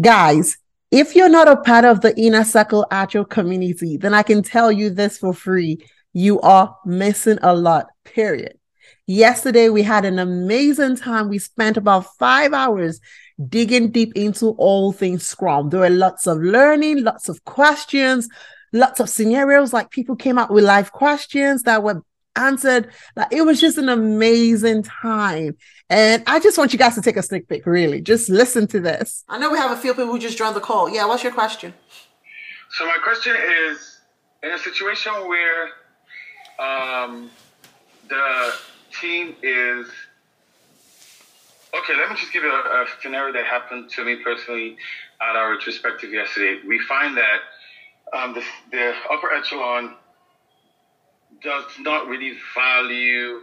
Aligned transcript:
Guys, 0.00 0.56
if 0.90 1.14
you're 1.14 1.28
not 1.28 1.46
a 1.46 1.56
part 1.56 1.84
of 1.84 2.00
the 2.00 2.16
Inner 2.18 2.42
Circle 2.42 2.84
Agile 2.90 3.24
community, 3.24 3.96
then 3.96 4.12
I 4.12 4.24
can 4.24 4.42
tell 4.42 4.72
you 4.72 4.90
this 4.90 5.18
for 5.18 5.32
free. 5.32 5.78
You 6.12 6.40
are 6.40 6.76
missing 6.84 7.38
a 7.42 7.54
lot, 7.54 7.86
period. 8.04 8.58
Yesterday, 9.06 9.68
we 9.68 9.82
had 9.82 10.04
an 10.04 10.18
amazing 10.18 10.96
time. 10.96 11.28
We 11.28 11.38
spent 11.38 11.76
about 11.76 12.06
five 12.18 12.52
hours 12.52 13.00
digging 13.48 13.90
deep 13.90 14.12
into 14.16 14.50
all 14.58 14.92
things 14.92 15.26
Scrum. 15.26 15.70
There 15.70 15.80
were 15.80 15.90
lots 15.90 16.26
of 16.26 16.38
learning, 16.38 17.04
lots 17.04 17.28
of 17.28 17.44
questions, 17.44 18.28
lots 18.72 18.98
of 18.98 19.08
scenarios. 19.08 19.72
Like 19.72 19.90
people 19.90 20.16
came 20.16 20.38
up 20.38 20.50
with 20.50 20.64
live 20.64 20.90
questions 20.90 21.62
that 21.64 21.82
were 21.84 22.02
answered. 22.36 22.90
Like 23.16 23.32
it 23.32 23.42
was 23.42 23.60
just 23.60 23.78
an 23.78 23.88
amazing 23.88 24.82
time. 24.82 25.56
And 25.90 26.22
I 26.26 26.40
just 26.40 26.56
want 26.56 26.72
you 26.72 26.78
guys 26.78 26.94
to 26.94 27.02
take 27.02 27.16
a 27.16 27.22
sneak 27.22 27.48
peek, 27.48 27.66
really. 27.66 28.00
Just 28.00 28.28
listen 28.28 28.66
to 28.68 28.80
this. 28.80 29.24
I 29.28 29.38
know 29.38 29.50
we 29.50 29.58
have 29.58 29.70
a 29.70 29.76
few 29.76 29.92
people 29.92 30.06
who 30.06 30.18
just 30.18 30.38
joined 30.38 30.56
the 30.56 30.60
call. 30.60 30.88
Yeah, 30.88 31.06
what's 31.06 31.22
your 31.22 31.32
question? 31.32 31.74
So 32.70 32.86
my 32.86 32.96
question 33.02 33.36
is 33.68 34.00
in 34.42 34.50
a 34.50 34.58
situation 34.58 35.12
where 35.28 35.68
um, 36.58 37.30
the 38.08 38.54
team 39.00 39.36
is 39.42 39.86
okay, 41.76 41.96
let 41.96 42.08
me 42.08 42.16
just 42.16 42.32
give 42.32 42.42
you 42.42 42.50
a, 42.50 42.82
a 42.82 42.86
scenario 43.02 43.32
that 43.32 43.46
happened 43.46 43.90
to 43.90 44.04
me 44.04 44.16
personally 44.16 44.76
at 45.20 45.36
our 45.36 45.52
retrospective 45.52 46.12
yesterday. 46.12 46.60
We 46.66 46.78
find 46.80 47.16
that 47.16 47.40
um, 48.12 48.34
the, 48.34 48.42
the 48.70 48.94
upper 49.10 49.32
echelon 49.32 49.96
does 51.44 51.64
not 51.80 52.08
really 52.08 52.32
value 52.54 53.40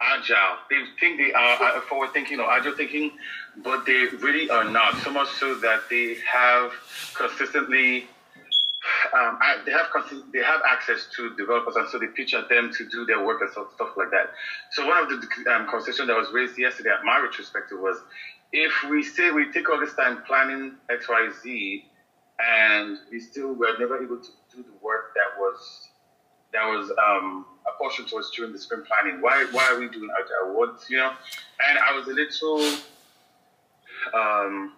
agile. 0.00 0.56
They 0.68 0.82
think 0.98 1.18
they 1.18 1.32
are 1.32 1.80
forward 1.82 2.12
thinking 2.12 2.40
or 2.40 2.50
agile 2.50 2.74
thinking, 2.74 3.12
but 3.62 3.86
they 3.86 4.06
really 4.20 4.50
are 4.50 4.64
not. 4.64 4.96
So 4.98 5.10
much 5.12 5.28
so 5.28 5.54
that 5.56 5.82
they 5.88 6.16
have 6.30 6.72
consistently. 7.14 8.08
Um, 9.16 9.38
they 9.64 9.70
have 9.70 9.86
they 10.32 10.40
have 10.40 10.60
access 10.66 11.06
to 11.16 11.36
developers, 11.36 11.76
and 11.76 11.88
so 11.88 11.98
they 12.00 12.08
pitch 12.08 12.34
at 12.34 12.48
them 12.48 12.72
to 12.72 12.88
do 12.88 13.04
their 13.06 13.24
work 13.24 13.40
and 13.40 13.50
stuff, 13.50 13.68
stuff 13.74 13.90
like 13.96 14.10
that. 14.10 14.30
So 14.72 14.86
one 14.86 14.98
of 14.98 15.08
the 15.08 15.52
um, 15.52 15.66
conversations 15.66 16.08
that 16.08 16.16
was 16.16 16.32
raised 16.32 16.58
yesterday 16.58 16.90
at 16.90 17.04
my 17.04 17.20
retrospective 17.20 17.78
was, 17.78 17.98
if 18.52 18.72
we 18.90 19.04
say 19.04 19.30
we 19.30 19.52
take 19.52 19.70
all 19.70 19.78
this 19.78 19.94
time 19.94 20.22
planning 20.26 20.72
X, 20.90 21.08
Y, 21.08 21.30
Z, 21.42 21.84
and 22.40 22.98
we 23.12 23.20
still 23.20 23.52
were 23.52 23.78
never 23.78 24.02
able 24.02 24.16
to 24.16 24.30
do 24.52 24.64
the 24.64 24.74
work 24.82 25.14
that 25.14 25.38
was 25.38 25.91
that 26.52 26.66
was 26.66 26.90
um, 26.90 27.46
a 27.66 27.78
portion 27.78 28.04
to 28.06 28.16
us 28.16 28.30
during 28.34 28.52
the 28.52 28.58
sprint 28.58 28.86
planning. 28.86 29.20
Why 29.20 29.46
why 29.52 29.64
are 29.72 29.78
we 29.78 29.88
doing 29.88 30.08
agile? 30.18 30.56
What 30.56 30.84
you 30.88 30.98
know? 30.98 31.12
And 31.68 31.78
I 31.78 31.96
was 31.96 32.06
a 32.08 32.12
little 32.12 32.78
um, 34.14 34.72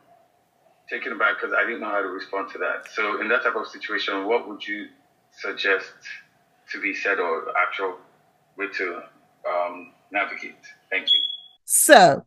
taken 0.88 1.12
aback 1.12 1.40
because 1.40 1.54
I 1.56 1.64
didn't 1.64 1.80
know 1.80 1.90
how 1.90 2.02
to 2.02 2.08
respond 2.08 2.50
to 2.52 2.58
that. 2.58 2.88
So 2.92 3.20
in 3.20 3.28
that 3.28 3.42
type 3.42 3.56
of 3.56 3.66
situation, 3.66 4.26
what 4.26 4.48
would 4.48 4.66
you 4.66 4.88
suggest 5.32 5.92
to 6.72 6.80
be 6.80 6.94
said 6.94 7.18
or 7.18 7.52
actual 7.56 7.98
way 8.56 8.68
to 8.76 9.02
um, 9.48 9.92
navigate? 10.10 10.56
Thank 10.90 11.12
you. 11.12 11.20
So 11.64 12.24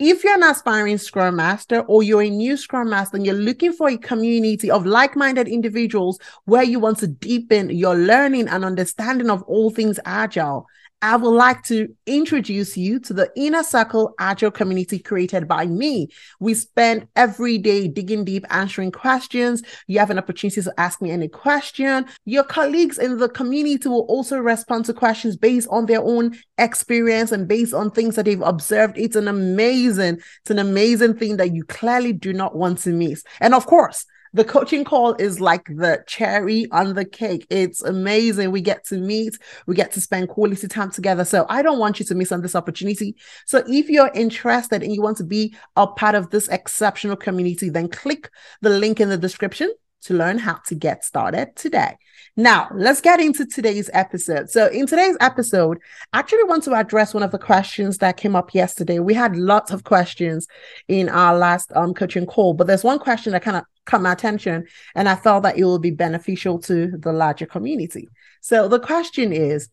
if 0.00 0.24
you're 0.24 0.32
an 0.32 0.42
aspiring 0.42 0.96
Scrum 0.96 1.36
Master 1.36 1.80
or 1.80 2.02
you're 2.02 2.22
a 2.22 2.30
new 2.30 2.56
Scrum 2.56 2.88
Master 2.88 3.18
and 3.18 3.26
you're 3.26 3.34
looking 3.34 3.70
for 3.70 3.90
a 3.90 3.98
community 3.98 4.70
of 4.70 4.86
like 4.86 5.14
minded 5.14 5.46
individuals 5.46 6.18
where 6.46 6.62
you 6.62 6.80
want 6.80 6.96
to 6.98 7.06
deepen 7.06 7.68
your 7.68 7.94
learning 7.94 8.48
and 8.48 8.64
understanding 8.64 9.28
of 9.28 9.42
all 9.42 9.68
things 9.68 10.00
Agile, 10.06 10.66
I 11.02 11.16
would 11.16 11.30
like 11.30 11.62
to 11.64 11.94
introduce 12.06 12.76
you 12.76 13.00
to 13.00 13.14
the 13.14 13.30
Inner 13.34 13.62
Circle 13.62 14.14
Agile 14.18 14.50
community 14.50 14.98
created 14.98 15.48
by 15.48 15.64
me. 15.64 16.08
We 16.40 16.52
spend 16.52 17.08
every 17.16 17.56
day 17.56 17.88
digging 17.88 18.24
deep, 18.24 18.44
answering 18.50 18.92
questions. 18.92 19.62
You 19.86 19.98
have 19.98 20.10
an 20.10 20.18
opportunity 20.18 20.60
to 20.60 20.74
ask 20.76 21.00
me 21.00 21.10
any 21.10 21.28
question. 21.28 22.04
Your 22.26 22.44
colleagues 22.44 22.98
in 22.98 23.16
the 23.16 23.30
community 23.30 23.88
will 23.88 24.02
also 24.02 24.38
respond 24.38 24.84
to 24.86 24.94
questions 24.94 25.38
based 25.38 25.68
on 25.70 25.86
their 25.86 26.02
own 26.02 26.36
experience 26.58 27.32
and 27.32 27.48
based 27.48 27.72
on 27.72 27.90
things 27.90 28.16
that 28.16 28.26
they've 28.26 28.42
observed. 28.42 28.98
It's 28.98 29.16
an 29.16 29.28
amazing, 29.28 30.16
it's 30.42 30.50
an 30.50 30.58
amazing 30.58 31.14
thing 31.14 31.38
that 31.38 31.54
you 31.54 31.64
clearly 31.64 32.12
do 32.12 32.34
not 32.34 32.54
want 32.54 32.78
to 32.80 32.90
miss. 32.90 33.24
And 33.40 33.54
of 33.54 33.64
course, 33.64 34.04
the 34.32 34.44
coaching 34.44 34.84
call 34.84 35.14
is 35.14 35.40
like 35.40 35.64
the 35.66 36.04
cherry 36.06 36.70
on 36.70 36.94
the 36.94 37.04
cake. 37.04 37.46
It's 37.50 37.82
amazing. 37.82 38.50
We 38.50 38.60
get 38.60 38.84
to 38.86 38.96
meet, 38.96 39.36
we 39.66 39.74
get 39.74 39.92
to 39.92 40.00
spend 40.00 40.28
quality 40.28 40.68
time 40.68 40.90
together. 40.90 41.24
So 41.24 41.46
I 41.48 41.62
don't 41.62 41.78
want 41.78 41.98
you 41.98 42.06
to 42.06 42.14
miss 42.14 42.32
on 42.32 42.42
this 42.42 42.54
opportunity. 42.54 43.16
So 43.46 43.64
if 43.66 43.88
you're 43.88 44.10
interested 44.14 44.82
and 44.82 44.94
you 44.94 45.02
want 45.02 45.16
to 45.18 45.24
be 45.24 45.54
a 45.76 45.86
part 45.86 46.14
of 46.14 46.30
this 46.30 46.48
exceptional 46.48 47.16
community, 47.16 47.70
then 47.70 47.88
click 47.88 48.30
the 48.60 48.70
link 48.70 49.00
in 49.00 49.08
the 49.08 49.18
description 49.18 49.72
to 50.02 50.14
learn 50.14 50.38
how 50.38 50.58
to 50.66 50.74
get 50.74 51.04
started 51.04 51.54
today. 51.56 51.96
Now, 52.36 52.68
let's 52.74 53.00
get 53.00 53.20
into 53.20 53.44
today's 53.44 53.90
episode. 53.92 54.50
So, 54.50 54.68
in 54.68 54.86
today's 54.86 55.16
episode, 55.20 55.78
I 56.12 56.20
actually 56.20 56.44
want 56.44 56.64
to 56.64 56.74
address 56.74 57.12
one 57.12 57.22
of 57.22 57.32
the 57.32 57.38
questions 57.38 57.98
that 57.98 58.16
came 58.16 58.36
up 58.36 58.54
yesterday. 58.54 58.98
We 58.98 59.14
had 59.14 59.36
lots 59.36 59.72
of 59.72 59.84
questions 59.84 60.46
in 60.88 61.08
our 61.08 61.36
last 61.36 61.72
um, 61.74 61.92
coaching 61.92 62.26
call, 62.26 62.54
but 62.54 62.66
there's 62.66 62.84
one 62.84 62.98
question 62.98 63.32
that 63.32 63.42
kind 63.42 63.56
of 63.56 63.64
caught 63.84 64.02
my 64.02 64.12
attention, 64.12 64.66
and 64.94 65.08
I 65.08 65.16
felt 65.16 65.42
that 65.42 65.58
it 65.58 65.64
would 65.64 65.82
be 65.82 65.90
beneficial 65.90 66.58
to 66.60 66.92
the 66.96 67.12
larger 67.12 67.46
community. 67.46 68.08
So, 68.40 68.68
the 68.68 68.80
question 68.80 69.32
is, 69.32 69.68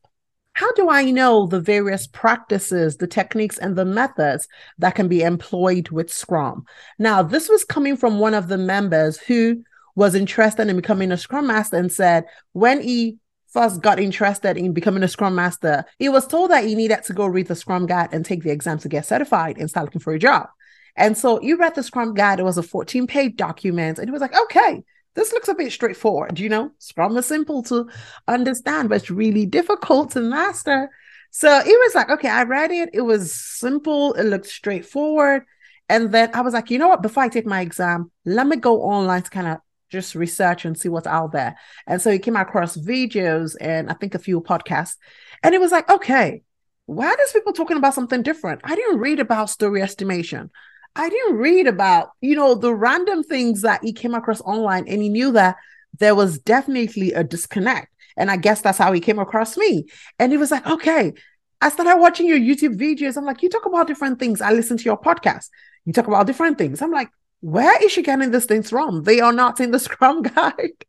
how 0.57 0.71
do 0.71 0.89
I 0.89 1.11
know 1.11 1.45
the 1.45 1.61
various 1.61 2.07
practices, 2.07 2.97
the 2.97 3.05
techniques, 3.05 3.59
and 3.59 3.75
the 3.75 3.85
methods 3.85 4.47
that 4.79 4.95
can 4.95 5.07
be 5.07 5.21
employed 5.21 5.89
with 5.89 6.11
Scrum? 6.11 6.65
Now, 6.97 7.21
this 7.21 7.47
was 7.47 7.63
coming 7.63 7.95
from 7.95 8.17
one 8.17 8.33
of 8.33 8.47
the 8.47 8.57
members 8.57 9.19
who 9.19 9.63
was 9.97 10.13
interested 10.13 10.69
in 10.69 10.75
becoming 10.75 11.12
a 11.12 11.18
Scrum 11.18 11.47
Master 11.47 11.75
and 11.75 11.91
said 11.91 12.25
when 12.53 12.84
he 12.84 13.18
first 13.47 13.81
got 13.81 14.00
interested 14.00 14.56
in 14.56 14.72
becoming 14.72 15.02
a 15.02 15.08
Scrum 15.08 15.34
Master, 15.34 15.85
he 15.97 16.08
was 16.08 16.28
told 16.28 16.52
that 16.52 16.63
he 16.63 16.75
needed 16.75 17.03
to 17.06 17.13
go 17.13 17.25
read 17.25 17.47
the 17.47 17.56
Scrum 17.56 17.88
Guide 17.88 18.09
and 18.12 18.24
take 18.24 18.44
the 18.44 18.52
exam 18.52 18.78
to 18.78 18.90
get 18.90 19.07
certified 19.07 19.57
and 19.57 19.68
start 19.68 19.88
looking 19.88 20.00
for 20.00 20.13
a 20.13 20.19
job. 20.19 20.50
And 20.96 21.18
so 21.18 21.40
he 21.40 21.56
read 21.56 21.74
the 21.74 21.81
Scrum 21.81 22.13
Guide. 22.13 22.40
It 22.40 22.44
was 22.44 22.59
a 22.59 22.63
14 22.63 23.07
page 23.07 23.38
document. 23.38 23.97
And 23.97 24.07
he 24.07 24.12
was 24.12 24.22
like, 24.22 24.40
okay, 24.40 24.84
this 25.16 25.34
looks 25.34 25.47
a 25.47 25.56
bit 25.56 25.72
straightforward. 25.72 26.40
You 26.40 26.50
know, 26.50 26.72
Scrum 26.78 27.18
is 27.18 27.25
simple 27.25 27.63
to 27.63 27.90
understand, 28.28 28.90
but 28.90 29.02
it's 29.02 29.09
really 29.09 29.47
difficult 29.47 30.12
to 30.12 30.22
master. 30.22 30.91
So 31.31 31.63
he 31.63 31.75
was 31.75 31.96
like, 31.96 32.12
okay, 32.12 32.30
I 32.30 32.44
read 32.44 32.69
it. 32.69 32.91
It 32.94 33.02
was 33.02 33.34
simple. 33.34 34.13
It 34.13 34.25
looked 34.25 34.46
straightforward. 34.46 35.44
And 35.90 36.12
then 36.12 36.30
I 36.36 36.41
was 36.41 36.53
like, 36.53 36.69
you 36.69 36.78
know 36.78 36.88
what? 36.88 37.02
Before 37.02 37.24
I 37.24 37.30
take 37.30 37.47
my 37.47 37.62
exam, 37.62 38.12
let 38.25 38.46
me 38.46 38.57
go 38.57 38.84
online 38.84 39.24
to 39.24 39.30
kind 39.31 39.47
of 39.47 39.57
just 39.90 40.16
research 40.16 40.66
and 40.66 40.78
see 40.78 40.90
what's 40.90 41.08
out 41.08 41.31
there. 41.31 41.58
And 41.86 42.02
so 42.02 42.12
he 42.12 42.20
came 42.20 42.36
across 42.36 42.78
videos 42.78 43.56
and 43.59 43.90
I 43.90 43.94
think 43.94 44.16
a 44.16 44.20
few 44.20 44.42
podcasts. 44.42 44.96
And 45.44 45.56
it 45.56 45.62
was 45.62 45.72
like, 45.72 45.90
okay, 45.90 46.44
why 46.86 47.08
are 47.08 47.18
these 47.18 47.34
people 47.34 47.53
talking 47.53 47.78
about 47.78 47.94
something 47.94 48.22
different? 48.22 48.62
I 48.64 48.75
didn't 48.75 49.00
read 49.00 49.20
about 49.20 49.50
story 49.50 49.81
estimation. 49.81 50.50
I 50.96 51.09
didn't 51.09 51.36
read 51.36 51.68
about, 51.68 52.09
you 52.22 52.36
know, 52.36 52.56
the 52.56 52.74
random 52.74 53.24
things 53.24 53.62
that 53.62 53.84
he 53.84 53.94
came 53.94 54.16
across 54.16 54.42
online 54.42 54.88
and 54.88 55.02
he 55.02 55.09
knew 55.09 55.31
that 55.34 55.58
there 56.00 56.16
was 56.16 56.40
definitely 56.40 57.14
a 57.14 57.24
disconnect. 57.24 57.94
And 58.18 58.31
I 58.31 58.38
guess 58.38 58.62
that's 58.62 58.80
how 58.80 58.92
he 58.94 59.00
came 59.00 59.19
across 59.19 59.58
me. 59.58 59.86
And 60.18 60.31
he 60.31 60.38
was 60.38 60.50
like, 60.50 60.66
okay, 60.66 61.14
I 61.62 61.69
started 61.69 61.98
watching 62.00 62.28
your 62.28 62.40
YouTube 62.40 62.80
videos. 62.80 63.18
I'm 63.18 63.25
like, 63.25 63.44
you 63.44 63.50
talk 63.50 63.66
about 63.66 63.88
different 63.88 64.19
things. 64.19 64.42
I 64.42 64.52
listen 64.52 64.78
to 64.78 64.84
your 64.84 65.00
podcast. 65.00 65.50
You 65.86 65.94
talk 65.94 66.08
about 66.08 66.28
different 66.28 66.58
things. 66.58 66.81
I'm 66.81 66.92
like, 66.92 67.09
where 67.42 67.84
is 67.84 67.92
she 67.92 68.02
getting 68.02 68.31
these 68.31 68.46
things 68.46 68.70
from? 68.70 69.03
They 69.03 69.20
are 69.20 69.34
not 69.34 69.59
in 69.59 69.72
the 69.72 69.80
Scrum 69.88 70.22
Guide. 70.24 70.86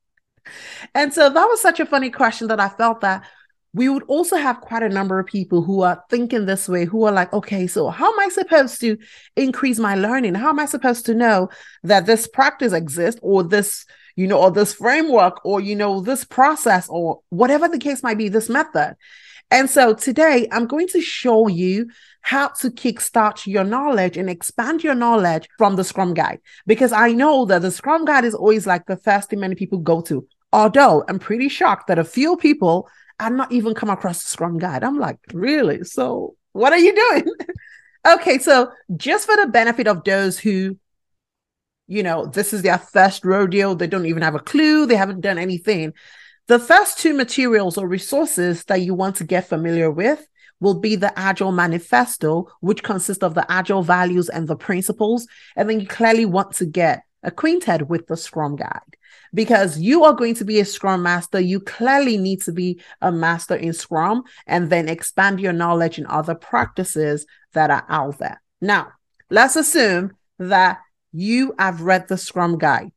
and 0.95 1.13
so 1.13 1.29
that 1.29 1.45
was 1.47 1.61
such 1.61 1.81
a 1.81 1.87
funny 1.87 2.11
question 2.11 2.49
that 2.49 2.61
I 2.61 2.69
felt 2.69 3.01
that 3.03 3.25
we 3.75 3.89
would 3.89 4.05
also 4.05 4.37
have 4.37 4.61
quite 4.61 4.83
a 4.83 4.89
number 4.89 5.19
of 5.19 5.27
people 5.27 5.63
who 5.63 5.83
are 5.83 6.03
thinking 6.09 6.47
this 6.47 6.69
way, 6.69 6.85
who 6.87 7.05
are 7.05 7.13
like, 7.13 7.33
okay, 7.33 7.67
so 7.67 7.91
how 7.91 8.11
am 8.13 8.19
I 8.21 8.29
supposed 8.31 8.81
to 8.81 8.97
increase 9.37 9.79
my 9.79 9.95
learning? 9.95 10.35
How 10.35 10.49
am 10.49 10.59
I 10.59 10.65
supposed 10.65 11.05
to 11.07 11.15
know 11.15 11.51
that 11.85 12.07
this 12.07 12.27
practice 12.27 12.73
exists 12.73 13.21
or 13.23 13.43
this, 13.43 13.85
you 14.17 14.27
know, 14.27 14.41
or 14.41 14.51
this 14.51 14.73
framework 14.73 15.45
or, 15.45 15.61
you 15.61 15.77
know, 15.77 16.01
this 16.01 16.25
process 16.25 16.89
or 16.89 17.21
whatever 17.29 17.69
the 17.69 17.79
case 17.79 18.03
might 18.03 18.19
be, 18.19 18.31
this 18.31 18.49
method? 18.49 18.97
And 19.51 19.71
so 19.71 19.95
today 19.95 20.47
I'm 20.53 20.67
going 20.67 20.89
to 20.89 21.01
show 21.01 21.49
you 21.49 21.89
how 22.21 22.49
to 22.49 22.71
kickstart 22.71 23.47
your 23.47 23.65
knowledge 23.65 24.17
and 24.17 24.29
expand 24.29 24.85
your 24.85 24.95
knowledge 24.95 25.49
from 25.57 25.77
the 25.77 25.85
Scrum 25.85 26.15
Guide. 26.15 26.41
Because 26.67 26.93
I 26.93 27.13
know 27.13 27.47
that 27.47 27.63
the 27.63 27.71
Scrum 27.71 28.05
Guide 28.05 28.25
is 28.25 28.35
always 28.35 28.67
like 28.67 28.87
the 28.87 28.97
first 28.97 29.31
thing 29.31 29.41
many 29.41 29.55
people 29.55 29.79
go 29.79 30.03
to. 30.03 30.27
Although 30.53 31.05
I'm 31.09 31.19
pretty 31.19 31.49
shocked 31.49 31.87
that 31.89 31.99
a 31.99 32.05
few 32.05 32.37
people 32.37 32.89
are 33.21 33.31
not 33.31 33.51
even 33.51 33.75
come 33.75 33.91
across 33.91 34.23
the 34.23 34.29
Scrum 34.29 34.59
Guide. 34.59 34.85
I'm 34.85 34.99
like, 34.99 35.19
really? 35.33 35.85
So 35.85 36.37
what 36.53 36.73
are 36.73 36.79
you 36.79 36.95
doing? 36.95 37.33
okay, 38.07 38.39
so 38.39 38.71
just 38.97 39.27
for 39.27 39.37
the 39.37 39.47
benefit 39.47 39.89
of 39.89 40.05
those 40.05 40.39
who 40.39 40.77
you 41.89 42.03
know, 42.03 42.27
this 42.27 42.53
is 42.53 42.63
their 42.63 42.79
first 42.79 43.25
rodeo. 43.25 43.75
They 43.75 43.87
don't 43.87 44.05
even 44.07 44.23
have 44.23 44.35
a 44.35 44.41
clue. 44.41 44.85
They 44.87 44.95
haven't 44.95 45.23
done 45.23 45.39
anything. 45.39 45.95
The 46.49 46.59
first 46.59 46.99
two 46.99 47.13
materials 47.13 47.77
or 47.77 47.87
resources 47.87 48.65
that 48.65 48.81
you 48.81 48.95
want 48.95 49.17
to 49.17 49.25
get 49.25 49.49
familiar 49.49 49.91
with 49.91 50.27
will 50.61 50.81
be 50.81 50.97
the 50.97 51.17
Agile 51.19 51.53
Manifesto, 51.53 52.49
which 52.61 52.83
consists 52.83 53.23
of 53.23 53.35
the 53.35 53.45
Agile 53.53 53.83
values 53.83 54.31
and 54.31 54.49
the 54.49 54.57
principles. 54.57 55.27
And 55.57 55.69
then 55.69 55.79
you 55.81 55.87
clearly 55.87 56.25
want 56.25 56.53
to 56.55 56.65
get 56.65 57.03
acquainted 57.23 57.91
with 57.91 58.07
the 58.07 58.17
Scrum 58.17 58.57
Guide 58.57 58.81
because 59.35 59.79
you 59.79 60.05
are 60.05 60.15
going 60.15 60.35
to 60.37 60.45
be 60.47 60.59
a 60.59 60.65
Scrum 60.65 61.03
Master. 61.03 61.39
You 61.39 61.61
clearly 61.61 62.17
need 62.17 62.41
to 62.45 62.53
be 62.53 62.81
a 63.03 63.13
master 63.13 63.55
in 63.55 63.75
Scrum 63.75 64.23
and 64.47 64.71
then 64.71 64.89
expand 64.89 65.41
your 65.41 65.53
knowledge 65.53 65.99
in 65.99 66.07
other 66.07 66.35
practices 66.35 67.27
that 67.53 67.71
are 67.71 67.85
out 67.91 68.19
there. 68.19 68.41
Now, 68.63 68.93
let's 69.29 69.57
assume 69.57 70.17
that 70.39 70.79
you 71.13 71.55
have 71.59 71.83
read 71.83 72.09
the 72.09 72.17
Scrum 72.17 72.57
Guide. 72.57 72.91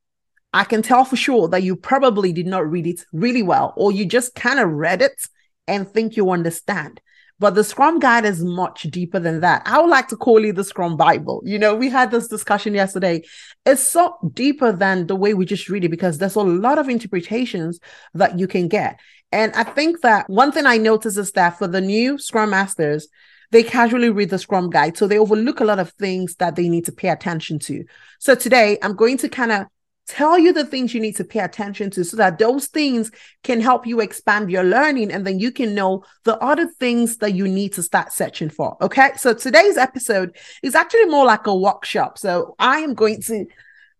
I 0.54 0.64
can 0.64 0.82
tell 0.82 1.06
for 1.06 1.16
sure 1.16 1.48
that 1.50 1.64
you 1.64 1.76
probably 1.76 2.34
did 2.34 2.48
not 2.48 2.70
read 2.70 2.88
it 2.88 3.06
really 3.14 3.44
well, 3.44 3.74
or 3.78 3.92
you 3.92 4.06
just 4.06 4.36
kind 4.36 4.60
of 4.60 4.70
read 4.70 5.02
it 5.02 5.28
and 5.68 5.88
think 5.88 6.18
you 6.18 6.32
understand. 6.32 7.02
But 7.40 7.56
the 7.56 7.64
Scrum 7.64 7.98
Guide 7.98 8.26
is 8.26 8.44
much 8.44 8.84
deeper 8.84 9.20
than 9.20 9.40
that. 9.40 9.64
I 9.66 9.82
would 9.82 9.90
like 9.90 10.08
to 10.10 10.16
call 10.16 10.46
it 10.46 10.56
the 10.56 10.64
Scrum 10.64 10.96
Bible. 10.96 11.42
You 11.44 11.58
know, 11.58 11.74
we 11.74 11.90
had 11.90 12.12
this 12.12 12.28
discussion 12.28 12.76
yesterday. 12.76 13.24
It's 13.66 13.82
so 13.82 14.16
deeper 14.34 14.72
than 14.72 15.08
the 15.08 15.16
way 15.16 15.34
we 15.34 15.46
just 15.46 15.68
read 15.68 15.84
it 15.84 15.90
because 15.90 16.20
there's 16.20 16.36
a 16.36 16.42
lot 16.42 16.78
of 16.78 16.88
interpretations 16.88 17.80
that 18.14 18.38
you 18.38 18.48
can 18.48 18.68
get. 18.68 19.00
And 19.32 19.52
I 19.54 19.64
think 19.64 20.02
that 20.02 20.30
one 20.30 20.52
thing 20.52 20.68
I 20.68 20.78
notice 20.78 21.18
is 21.18 21.32
that 21.32 21.58
for 21.58 21.68
the 21.68 21.82
new 21.82 22.20
Scrum 22.20 22.52
Masters, 22.52 23.08
they 23.50 23.64
casually 23.64 24.10
read 24.10 24.30
the 24.30 24.38
Scrum 24.38 24.70
Guide. 24.70 24.96
So 24.96 25.08
they 25.08 25.18
overlook 25.18 25.62
a 25.62 25.66
lot 25.66 25.80
of 25.80 25.92
things 25.94 26.36
that 26.36 26.56
they 26.56 26.70
need 26.70 26.86
to 26.86 26.92
pay 26.92 27.10
attention 27.10 27.58
to. 27.60 27.84
So 28.20 28.36
today 28.36 28.78
I'm 28.84 28.96
going 28.96 29.18
to 29.18 29.30
kind 29.30 29.52
of 29.52 29.66
tell 30.08 30.38
you 30.38 30.52
the 30.52 30.66
things 30.66 30.94
you 30.94 31.00
need 31.00 31.16
to 31.16 31.24
pay 31.24 31.40
attention 31.40 31.90
to 31.92 32.04
so 32.04 32.18
that 32.18 32.38
those 32.38 32.68
things 32.68 33.12
can 33.44 33.62
help 33.62 33.88
you 33.88 34.02
expand 34.02 34.52
your 34.52 34.64
learning 34.64 35.12
and 35.12 35.26
then 35.26 35.40
you 35.40 35.52
can 35.52 35.74
know 35.74 36.04
the 36.24 36.38
other 36.40 36.68
things 36.80 37.18
that 37.18 37.34
you 37.34 37.48
need 37.48 37.74
to 37.74 37.84
start 37.84 38.12
searching 38.12 38.50
for. 38.50 38.76
Okay. 38.82 39.12
So 39.16 39.34
today's 39.34 39.78
episode 39.78 40.36
is 40.64 40.76
actually 40.76 41.06
more 41.06 41.26
like 41.26 41.48
a 41.48 41.56
workshop. 41.56 42.18
So 42.18 42.56
I 42.60 42.80
am 42.80 42.94
going 42.94 43.22
to 43.24 43.46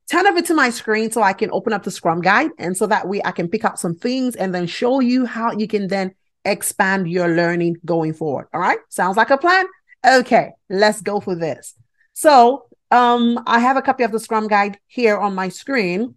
turn 0.10 0.28
over 0.28 0.42
to 0.42 0.54
my 0.54 0.70
screen 0.70 1.12
so 1.12 1.22
I 1.22 1.34
can 1.34 1.50
open 1.52 1.72
up 1.72 1.84
the 1.84 1.92
Scrum 1.92 2.22
guide. 2.22 2.52
And 2.58 2.76
so 2.76 2.88
that 2.88 3.08
way 3.08 3.22
I 3.24 3.32
can 3.32 3.48
pick 3.48 3.64
up 3.64 3.78
some 3.78 3.96
things 3.96 4.36
and 4.36 4.54
then 4.54 4.68
show 4.68 5.00
you 5.00 5.26
how 5.26 5.54
you 5.54 5.68
can 5.68 5.88
then 5.88 6.14
expand 6.44 7.10
your 7.10 7.30
learning 7.30 7.78
going 7.86 8.14
forward. 8.14 8.48
All 8.54 8.60
right. 8.60 8.80
Sounds 8.90 9.16
like 9.16 9.30
a 9.30 9.38
plan. 9.38 9.66
Okay. 10.06 10.52
Let's 10.70 11.02
go 11.02 11.22
for 11.22 11.36
this. 11.36 11.76
So 12.14 12.66
um, 12.92 13.42
I 13.48 13.60
have 13.60 13.78
a 13.78 13.82
copy 13.82 14.04
of 14.04 14.12
the 14.12 14.20
Scrum 14.20 14.48
Guide 14.48 14.78
here 14.88 15.18
on 15.18 15.34
my 15.34 15.50
screen. 15.50 16.16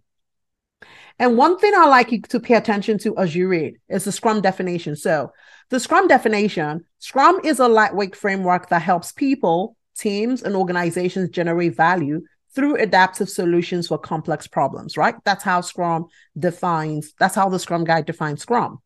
And 1.17 1.37
one 1.37 1.57
thing 1.57 1.73
I 1.73 1.85
like 1.85 2.11
you 2.11 2.21
to 2.21 2.39
pay 2.41 2.55
attention 2.55 2.97
to 2.99 3.17
as 3.17 3.33
you 3.33 3.47
read 3.47 3.75
is 3.87 4.03
the 4.03 4.11
Scrum 4.11 4.41
definition. 4.41 4.95
So, 4.95 5.31
the 5.69 5.79
Scrum 5.79 6.07
definition 6.07 6.85
Scrum 6.99 7.39
is 7.43 7.59
a 7.59 7.67
lightweight 7.67 8.15
framework 8.15 8.69
that 8.69 8.81
helps 8.81 9.13
people, 9.13 9.77
teams, 9.97 10.43
and 10.43 10.55
organizations 10.55 11.29
generate 11.29 11.75
value 11.75 12.21
through 12.53 12.75
adaptive 12.75 13.29
solutions 13.29 13.87
for 13.87 13.97
complex 13.97 14.47
problems, 14.47 14.97
right? 14.97 15.15
That's 15.25 15.43
how 15.43 15.61
Scrum 15.61 16.07
defines, 16.37 17.13
that's 17.19 17.35
how 17.35 17.49
the 17.49 17.59
Scrum 17.59 17.83
Guide 17.83 18.05
defines 18.05 18.41
Scrum. 18.41 18.79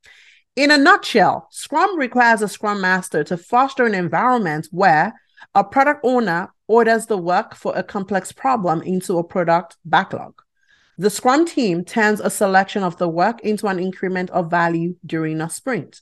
In 0.56 0.72
a 0.72 0.78
nutshell, 0.78 1.48
Scrum 1.52 1.98
requires 1.98 2.42
a 2.42 2.48
Scrum 2.48 2.82
Master 2.82 3.24
to 3.26 3.38
foster 3.38 3.86
an 3.86 3.96
environment 3.96 4.68
where 4.72 5.14
a 5.56 5.64
product 5.64 6.02
owner 6.04 6.52
orders 6.70 7.08
the 7.08 7.18
work 7.18 7.56
for 7.56 7.76
a 7.76 7.84
complex 7.84 8.32
problem 8.32 8.82
into 8.84 9.18
a 9.18 9.24
product 9.24 9.76
backlog. 9.84 10.42
The 11.00 11.10
Scrum 11.10 11.46
team 11.46 11.84
turns 11.84 12.20
a 12.20 12.30
selection 12.30 12.84
of 12.84 12.98
the 12.98 13.10
work 13.10 13.42
into 13.42 13.68
an 13.68 13.80
increment 13.80 14.30
of 14.30 14.52
value 14.52 14.96
during 15.06 15.42
a 15.42 15.50
sprint. 15.50 16.00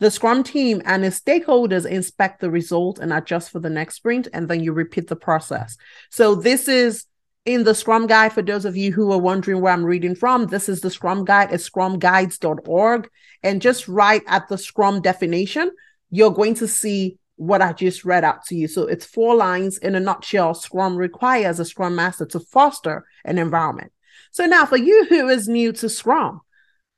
The 0.00 0.10
Scrum 0.10 0.42
team 0.42 0.82
and 0.84 1.04
its 1.04 1.20
stakeholders 1.20 1.86
inspect 1.86 2.40
the 2.40 2.50
result 2.50 2.98
and 2.98 3.12
adjust 3.12 3.50
for 3.50 3.60
the 3.60 3.70
next 3.70 3.96
sprint, 3.96 4.28
and 4.32 4.48
then 4.48 4.62
you 4.62 4.72
repeat 4.72 5.08
the 5.08 5.16
process. 5.16 5.76
So, 6.10 6.34
this 6.34 6.68
is 6.68 7.06
in 7.44 7.64
the 7.64 7.74
Scrum 7.74 8.06
Guide. 8.06 8.32
For 8.32 8.42
those 8.42 8.64
of 8.64 8.76
you 8.76 8.92
who 8.92 9.10
are 9.12 9.18
wondering 9.18 9.60
where 9.60 9.72
I'm 9.72 9.84
reading 9.84 10.14
from, 10.14 10.46
this 10.46 10.68
is 10.68 10.80
the 10.80 10.90
Scrum 10.90 11.24
Guide 11.24 11.50
at 11.50 11.60
scrumguides.org. 11.60 13.08
And 13.42 13.62
just 13.62 13.88
right 13.88 14.22
at 14.26 14.48
the 14.48 14.58
Scrum 14.58 15.00
definition, 15.00 15.70
you're 16.10 16.32
going 16.32 16.54
to 16.54 16.68
see 16.68 17.18
what 17.36 17.62
I 17.62 17.72
just 17.72 18.04
read 18.04 18.24
out 18.24 18.44
to 18.46 18.56
you. 18.56 18.66
So 18.68 18.82
it's 18.82 19.06
four 19.06 19.34
lines 19.34 19.78
in 19.78 19.94
a 19.94 20.00
nutshell. 20.00 20.54
Scrum 20.54 20.96
requires 20.96 21.60
a 21.60 21.64
Scrum 21.64 21.94
Master 21.94 22.26
to 22.26 22.40
foster 22.40 23.06
an 23.24 23.38
environment. 23.38 23.92
So 24.32 24.46
now, 24.46 24.66
for 24.66 24.76
you 24.76 25.06
who 25.06 25.28
is 25.28 25.48
new 25.48 25.72
to 25.74 25.88
Scrum, 25.88 26.40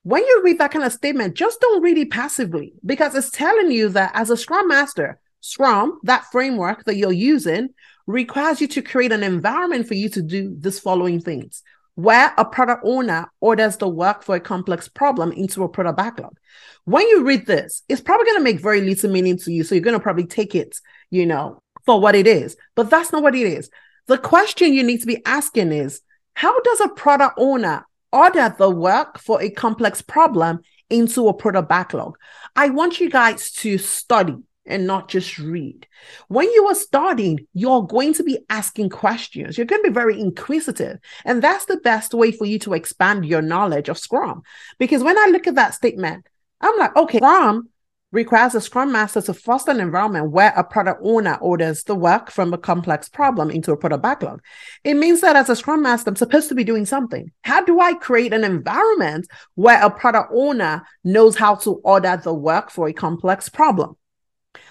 when 0.02 0.24
you 0.24 0.42
read 0.44 0.58
that 0.58 0.70
kind 0.70 0.84
of 0.84 0.92
statement, 0.92 1.34
just 1.34 1.60
don't 1.60 1.82
read 1.82 1.98
it 1.98 2.10
passively 2.10 2.72
because 2.86 3.14
it's 3.14 3.30
telling 3.30 3.70
you 3.70 3.88
that 3.90 4.12
as 4.14 4.30
a 4.30 4.36
Scrum 4.36 4.68
Master, 4.68 5.20
Scrum, 5.40 5.98
that 6.04 6.24
framework 6.32 6.84
that 6.84 6.96
you're 6.96 7.12
using, 7.12 7.70
requires 8.06 8.60
you 8.60 8.68
to 8.68 8.82
create 8.82 9.12
an 9.12 9.22
environment 9.22 9.86
for 9.86 9.94
you 9.94 10.08
to 10.08 10.22
do 10.22 10.56
this 10.58 10.80
following 10.80 11.20
things 11.20 11.62
where 11.98 12.32
a 12.38 12.44
product 12.44 12.82
owner 12.84 13.28
orders 13.40 13.76
the 13.78 13.88
work 13.88 14.22
for 14.22 14.36
a 14.36 14.40
complex 14.40 14.86
problem 14.86 15.32
into 15.32 15.64
a 15.64 15.68
product 15.68 15.96
backlog. 15.96 16.38
When 16.84 17.04
you 17.08 17.24
read 17.24 17.44
this, 17.44 17.82
it's 17.88 18.00
probably 18.00 18.26
going 18.26 18.38
to 18.38 18.44
make 18.44 18.60
very 18.60 18.82
little 18.82 19.10
meaning 19.10 19.36
to 19.38 19.50
you. 19.50 19.64
So 19.64 19.74
you're 19.74 19.82
going 19.82 19.96
to 19.96 20.02
probably 20.02 20.26
take 20.26 20.54
it, 20.54 20.78
you 21.10 21.26
know, 21.26 21.60
for 21.86 22.00
what 22.00 22.14
it 22.14 22.28
is. 22.28 22.56
But 22.76 22.88
that's 22.88 23.10
not 23.10 23.24
what 23.24 23.34
it 23.34 23.48
is. 23.48 23.68
The 24.06 24.16
question 24.16 24.72
you 24.72 24.84
need 24.84 25.00
to 25.00 25.08
be 25.08 25.26
asking 25.26 25.72
is 25.72 26.00
how 26.34 26.60
does 26.60 26.80
a 26.82 26.88
product 26.88 27.34
owner 27.36 27.84
order 28.12 28.54
the 28.56 28.70
work 28.70 29.18
for 29.18 29.42
a 29.42 29.50
complex 29.50 30.00
problem 30.00 30.60
into 30.88 31.26
a 31.26 31.34
product 31.34 31.68
backlog? 31.68 32.16
I 32.54 32.68
want 32.68 33.00
you 33.00 33.10
guys 33.10 33.50
to 33.54 33.76
study 33.76 34.36
and 34.68 34.86
not 34.86 35.08
just 35.08 35.38
read. 35.38 35.86
When 36.28 36.50
you 36.52 36.66
are 36.68 36.74
starting, 36.74 37.46
you're 37.54 37.82
going 37.82 38.14
to 38.14 38.22
be 38.22 38.38
asking 38.48 38.90
questions. 38.90 39.58
You're 39.58 39.66
going 39.66 39.82
to 39.82 39.90
be 39.90 39.94
very 39.94 40.20
inquisitive. 40.20 40.98
And 41.24 41.42
that's 41.42 41.64
the 41.64 41.78
best 41.78 42.14
way 42.14 42.30
for 42.30 42.44
you 42.44 42.58
to 42.60 42.74
expand 42.74 43.24
your 43.24 43.42
knowledge 43.42 43.88
of 43.88 43.98
Scrum. 43.98 44.42
Because 44.78 45.02
when 45.02 45.18
I 45.18 45.28
look 45.32 45.46
at 45.46 45.56
that 45.56 45.74
statement, 45.74 46.26
I'm 46.60 46.78
like, 46.78 46.94
okay, 46.96 47.18
Scrum 47.18 47.68
requires 48.10 48.54
a 48.54 48.60
Scrum 48.60 48.90
Master 48.90 49.20
to 49.20 49.34
foster 49.34 49.70
an 49.70 49.80
environment 49.80 50.30
where 50.30 50.52
a 50.56 50.64
product 50.64 51.00
owner 51.04 51.34
orders 51.40 51.84
the 51.84 51.94
work 51.94 52.30
from 52.30 52.54
a 52.54 52.58
complex 52.58 53.08
problem 53.08 53.50
into 53.50 53.70
a 53.70 53.76
product 53.76 54.02
backlog. 54.02 54.40
It 54.82 54.94
means 54.94 55.20
that 55.20 55.36
as 55.36 55.50
a 55.50 55.56
Scrum 55.56 55.82
Master, 55.82 56.08
I'm 56.08 56.16
supposed 56.16 56.48
to 56.48 56.54
be 56.54 56.64
doing 56.64 56.86
something. 56.86 57.30
How 57.42 57.62
do 57.62 57.80
I 57.80 57.94
create 57.94 58.32
an 58.32 58.44
environment 58.44 59.26
where 59.56 59.82
a 59.82 59.90
product 59.90 60.32
owner 60.34 60.86
knows 61.04 61.36
how 61.36 61.56
to 61.56 61.74
order 61.84 62.18
the 62.22 62.32
work 62.32 62.70
for 62.70 62.88
a 62.88 62.94
complex 62.94 63.50
problem? 63.50 63.97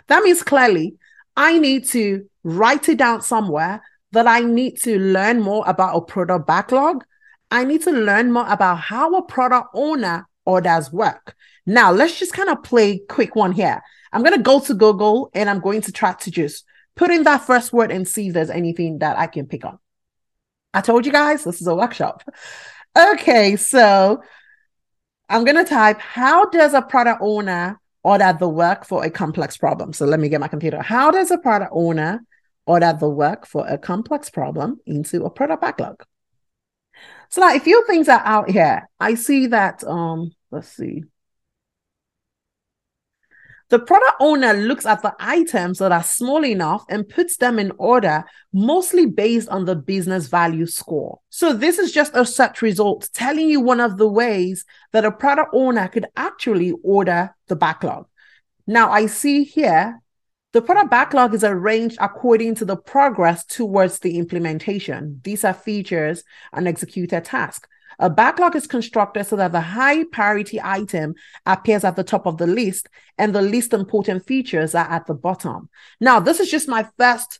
That 0.07 0.23
means 0.23 0.43
clearly 0.43 0.97
I 1.35 1.59
need 1.59 1.85
to 1.89 2.27
write 2.43 2.89
it 2.89 2.97
down 2.97 3.21
somewhere 3.21 3.81
that 4.11 4.27
I 4.27 4.39
need 4.39 4.77
to 4.83 4.97
learn 4.99 5.41
more 5.41 5.63
about 5.67 5.95
a 5.95 6.01
product 6.01 6.47
backlog. 6.47 7.03
I 7.51 7.63
need 7.63 7.83
to 7.83 7.91
learn 7.91 8.31
more 8.31 8.47
about 8.47 8.79
how 8.79 9.15
a 9.15 9.21
product 9.21 9.69
owner 9.73 10.27
orders 10.45 10.91
work. 10.91 11.35
Now, 11.65 11.91
let's 11.91 12.17
just 12.17 12.33
kind 12.33 12.49
of 12.49 12.63
play 12.63 12.99
quick 13.09 13.35
one 13.35 13.51
here. 13.51 13.81
I'm 14.13 14.23
going 14.23 14.35
to 14.35 14.41
go 14.41 14.59
to 14.61 14.73
Google 14.73 15.29
and 15.33 15.49
I'm 15.49 15.59
going 15.59 15.81
to 15.81 15.91
try 15.91 16.13
to 16.13 16.31
just 16.31 16.63
put 16.95 17.11
in 17.11 17.23
that 17.23 17.45
first 17.45 17.73
word 17.73 17.91
and 17.91 18.07
see 18.07 18.29
if 18.29 18.33
there's 18.33 18.49
anything 18.49 18.99
that 18.99 19.17
I 19.19 19.27
can 19.27 19.45
pick 19.45 19.65
on. 19.65 19.77
I 20.73 20.81
told 20.81 21.05
you 21.05 21.11
guys 21.11 21.43
this 21.43 21.61
is 21.61 21.67
a 21.67 21.75
workshop. 21.75 22.23
Okay, 22.97 23.57
so 23.57 24.21
I'm 25.29 25.43
going 25.43 25.63
to 25.63 25.69
type 25.69 25.99
how 25.99 26.45
does 26.49 26.73
a 26.73 26.81
product 26.81 27.19
owner 27.21 27.79
order 28.07 28.33
the 28.39 28.47
work 28.47 28.85
for 28.85 29.03
a 29.03 29.09
complex 29.09 29.57
problem. 29.57 29.91
So 29.91 30.05
let 30.05 30.21
me 30.21 30.29
get 30.29 30.39
my 30.39 30.47
computer. 30.47 30.81
How 30.81 31.11
does 31.11 31.29
a 31.29 31.37
product 31.37 31.71
owner 31.73 32.21
order 32.65 32.95
the 32.97 33.09
work 33.09 33.45
for 33.45 33.67
a 33.67 33.77
complex 33.77 34.29
problem 34.29 34.79
into 34.85 35.25
a 35.25 35.29
product 35.29 35.61
backlog? 35.61 36.03
So 37.29 37.41
now 37.41 37.53
a 37.53 37.59
few 37.59 37.85
things 37.85 38.07
are 38.07 38.21
out 38.23 38.49
here. 38.49 38.87
I 38.97 39.15
see 39.15 39.47
that 39.47 39.83
um 39.83 40.31
let's 40.51 40.69
see. 40.69 41.03
The 43.69 43.79
product 43.79 44.13
owner 44.21 44.53
looks 44.53 44.85
at 44.85 45.01
the 45.01 45.13
items 45.19 45.79
that 45.79 45.91
are 45.91 46.03
small 46.03 46.45
enough 46.45 46.85
and 46.87 47.07
puts 47.07 47.35
them 47.35 47.59
in 47.59 47.73
order, 47.77 48.23
mostly 48.53 49.05
based 49.05 49.49
on 49.49 49.65
the 49.65 49.75
business 49.75 50.27
value 50.27 50.65
score. 50.65 51.19
So, 51.29 51.51
this 51.51 51.77
is 51.77 51.91
just 51.91 52.15
a 52.15 52.25
search 52.25 52.61
result 52.61 53.09
telling 53.13 53.49
you 53.49 53.59
one 53.59 53.81
of 53.81 53.97
the 53.97 54.07
ways 54.07 54.63
that 54.93 55.03
a 55.03 55.11
product 55.11 55.49
owner 55.53 55.89
could 55.89 56.05
actually 56.15 56.71
order 56.81 57.35
the 57.47 57.57
backlog. 57.57 58.07
Now, 58.67 58.89
I 58.89 59.07
see 59.07 59.43
here 59.43 60.01
the 60.53 60.61
product 60.61 60.89
backlog 60.89 61.33
is 61.33 61.43
arranged 61.43 61.97
according 61.99 62.55
to 62.55 62.65
the 62.65 62.77
progress 62.77 63.45
towards 63.45 63.99
the 63.99 64.17
implementation. 64.17 65.19
These 65.23 65.43
are 65.43 65.53
features 65.53 66.23
and 66.53 66.67
executed 66.67 67.25
tasks. 67.25 67.67
A 67.99 68.09
backlog 68.09 68.55
is 68.55 68.67
constructed 68.67 69.25
so 69.25 69.35
that 69.37 69.51
the 69.51 69.61
high 69.61 70.03
priority 70.03 70.59
item 70.61 71.15
appears 71.45 71.83
at 71.83 71.95
the 71.95 72.03
top 72.03 72.27
of 72.27 72.37
the 72.37 72.45
list 72.45 72.87
and 73.17 73.33
the 73.33 73.41
least 73.41 73.73
important 73.73 74.25
features 74.25 74.75
are 74.75 74.87
at 74.87 75.07
the 75.07 75.15
bottom. 75.15 75.69
Now, 75.99 76.19
this 76.19 76.39
is 76.39 76.51
just 76.51 76.67
my 76.67 76.87
first 76.97 77.39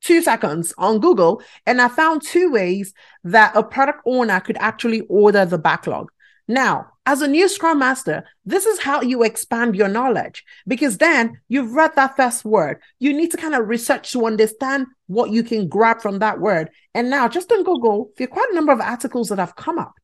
two 0.00 0.22
seconds 0.22 0.72
on 0.78 1.00
Google, 1.00 1.42
and 1.66 1.80
I 1.80 1.88
found 1.88 2.22
two 2.22 2.50
ways 2.50 2.94
that 3.24 3.54
a 3.54 3.62
product 3.62 4.00
owner 4.06 4.40
could 4.40 4.56
actually 4.58 5.02
order 5.02 5.44
the 5.44 5.58
backlog. 5.58 6.10
Now, 6.50 6.88
as 7.06 7.22
a 7.22 7.28
new 7.28 7.48
Scrum 7.48 7.78
Master, 7.78 8.24
this 8.44 8.66
is 8.66 8.80
how 8.80 9.02
you 9.02 9.22
expand 9.22 9.76
your 9.76 9.86
knowledge 9.86 10.44
because 10.66 10.98
then 10.98 11.38
you've 11.48 11.74
read 11.74 11.94
that 11.94 12.16
first 12.16 12.44
word. 12.44 12.80
You 12.98 13.12
need 13.12 13.30
to 13.30 13.36
kind 13.36 13.54
of 13.54 13.68
research 13.68 14.10
to 14.10 14.26
understand 14.26 14.88
what 15.06 15.30
you 15.30 15.44
can 15.44 15.68
grab 15.68 16.00
from 16.00 16.18
that 16.18 16.40
word. 16.40 16.70
And 16.92 17.08
now, 17.08 17.28
just 17.28 17.52
on 17.52 17.62
Google, 17.62 18.10
there 18.16 18.24
are 18.24 18.28
quite 18.34 18.50
a 18.50 18.54
number 18.56 18.72
of 18.72 18.80
articles 18.80 19.28
that 19.28 19.38
have 19.38 19.54
come 19.54 19.78
up. 19.78 19.94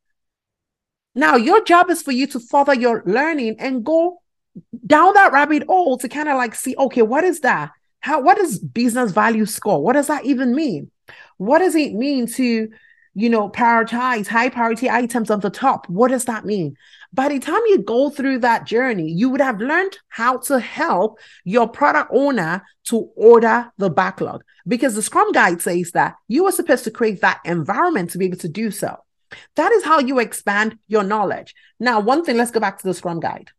Now, 1.17 1.35
your 1.35 1.65
job 1.65 1.91
is 1.91 2.01
for 2.01 2.13
you 2.13 2.29
to 2.29 2.39
further 2.39 2.75
your 2.75 3.03
learning 3.07 3.57
and 3.59 3.85
go 3.85 4.23
down 4.87 5.15
that 5.15 5.33
rabbit 5.33 5.65
hole 5.67 5.99
to 5.99 6.09
kind 6.09 6.29
of 6.29 6.37
like 6.37 6.55
see, 6.55 6.77
okay, 6.79 7.03
what 7.03 7.25
is 7.25 7.41
that? 7.41 7.73
How 7.99 8.21
what 8.21 8.37
does 8.37 8.61
business 8.61 9.11
value 9.11 9.47
score? 9.47 9.83
What 9.83 9.95
does 9.95 10.07
that 10.07 10.25
even 10.25 10.55
mean? 10.55 10.93
What 11.39 11.59
does 11.59 11.75
it 11.75 11.93
mean 11.93 12.29
to 12.35 12.69
you 13.17 13.31
know, 13.31 13.49
prioritize 13.49 14.27
high 14.27 14.51
priority 14.51 14.91
items 14.91 15.31
on 15.31 15.41
the 15.41 15.49
top. 15.49 15.89
What 15.89 16.09
does 16.09 16.27
that 16.27 16.45
mean? 16.45 16.77
By 17.15 17.29
the 17.29 17.39
time 17.39 17.63
you 17.67 17.79
go 17.79 18.11
through 18.11 18.41
that 18.41 18.67
journey, 18.67 19.11
you 19.11 19.31
would 19.31 19.41
have 19.41 19.59
learned 19.59 19.97
how 20.11 20.37
to 20.41 20.61
help 20.61 21.19
your 21.43 21.67
product 21.67 22.11
owner 22.13 22.63
to 22.89 23.11
order 23.17 23.73
the 23.79 23.89
backlog 23.89 24.45
because 24.69 24.95
the 24.95 25.03
Scrum 25.03 25.33
Guide 25.33 25.63
says 25.63 25.93
that 25.93 26.17
you 26.29 26.45
are 26.45 26.53
supposed 26.53 26.85
to 26.85 26.91
create 26.91 27.23
that 27.23 27.41
environment 27.47 28.11
to 28.11 28.19
be 28.19 28.27
able 28.27 28.37
to 28.37 28.51
do 28.51 28.71
so. 28.71 28.99
That 29.55 29.73
is 29.73 29.83
how 29.83 29.99
you 29.99 30.19
expand 30.19 30.79
your 30.87 31.03
knowledge. 31.03 31.55
Now, 31.81 32.01
one 32.01 32.23
thing, 32.23 32.37
let's 32.37 32.51
go 32.51 32.61
back 32.61 32.79
to 32.79 32.87
the 32.87 32.93
Scrum 32.93 33.19
Guide. 33.19 33.51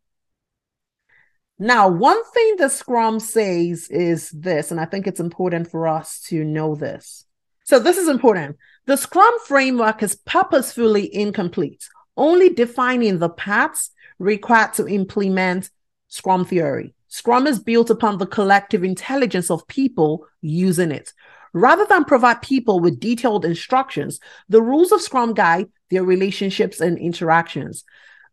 Now, 1.58 1.88
one 1.88 2.22
thing 2.32 2.56
the 2.58 2.68
Scrum 2.68 3.18
says 3.18 3.88
is 3.88 4.30
this, 4.30 4.70
and 4.70 4.80
I 4.80 4.84
think 4.84 5.08
it's 5.08 5.18
important 5.18 5.68
for 5.68 5.88
us 5.88 6.20
to 6.28 6.44
know 6.44 6.76
this. 6.76 7.24
So, 7.64 7.80
this 7.80 7.98
is 7.98 8.08
important. 8.08 8.56
The 8.88 8.96
Scrum 8.96 9.34
framework 9.44 10.02
is 10.02 10.16
purposefully 10.16 11.14
incomplete, 11.14 11.86
only 12.16 12.48
defining 12.48 13.18
the 13.18 13.28
paths 13.28 13.90
required 14.18 14.72
to 14.74 14.88
implement 14.88 15.68
Scrum 16.08 16.46
theory. 16.46 16.94
Scrum 17.08 17.46
is 17.46 17.58
built 17.58 17.90
upon 17.90 18.16
the 18.16 18.26
collective 18.26 18.82
intelligence 18.82 19.50
of 19.50 19.68
people 19.68 20.26
using 20.40 20.90
it. 20.90 21.12
Rather 21.52 21.84
than 21.84 22.06
provide 22.06 22.40
people 22.40 22.80
with 22.80 22.98
detailed 22.98 23.44
instructions, 23.44 24.20
the 24.48 24.62
rules 24.62 24.90
of 24.90 25.02
Scrum 25.02 25.34
guide 25.34 25.68
their 25.90 26.02
relationships 26.02 26.80
and 26.80 26.96
interactions. 26.96 27.84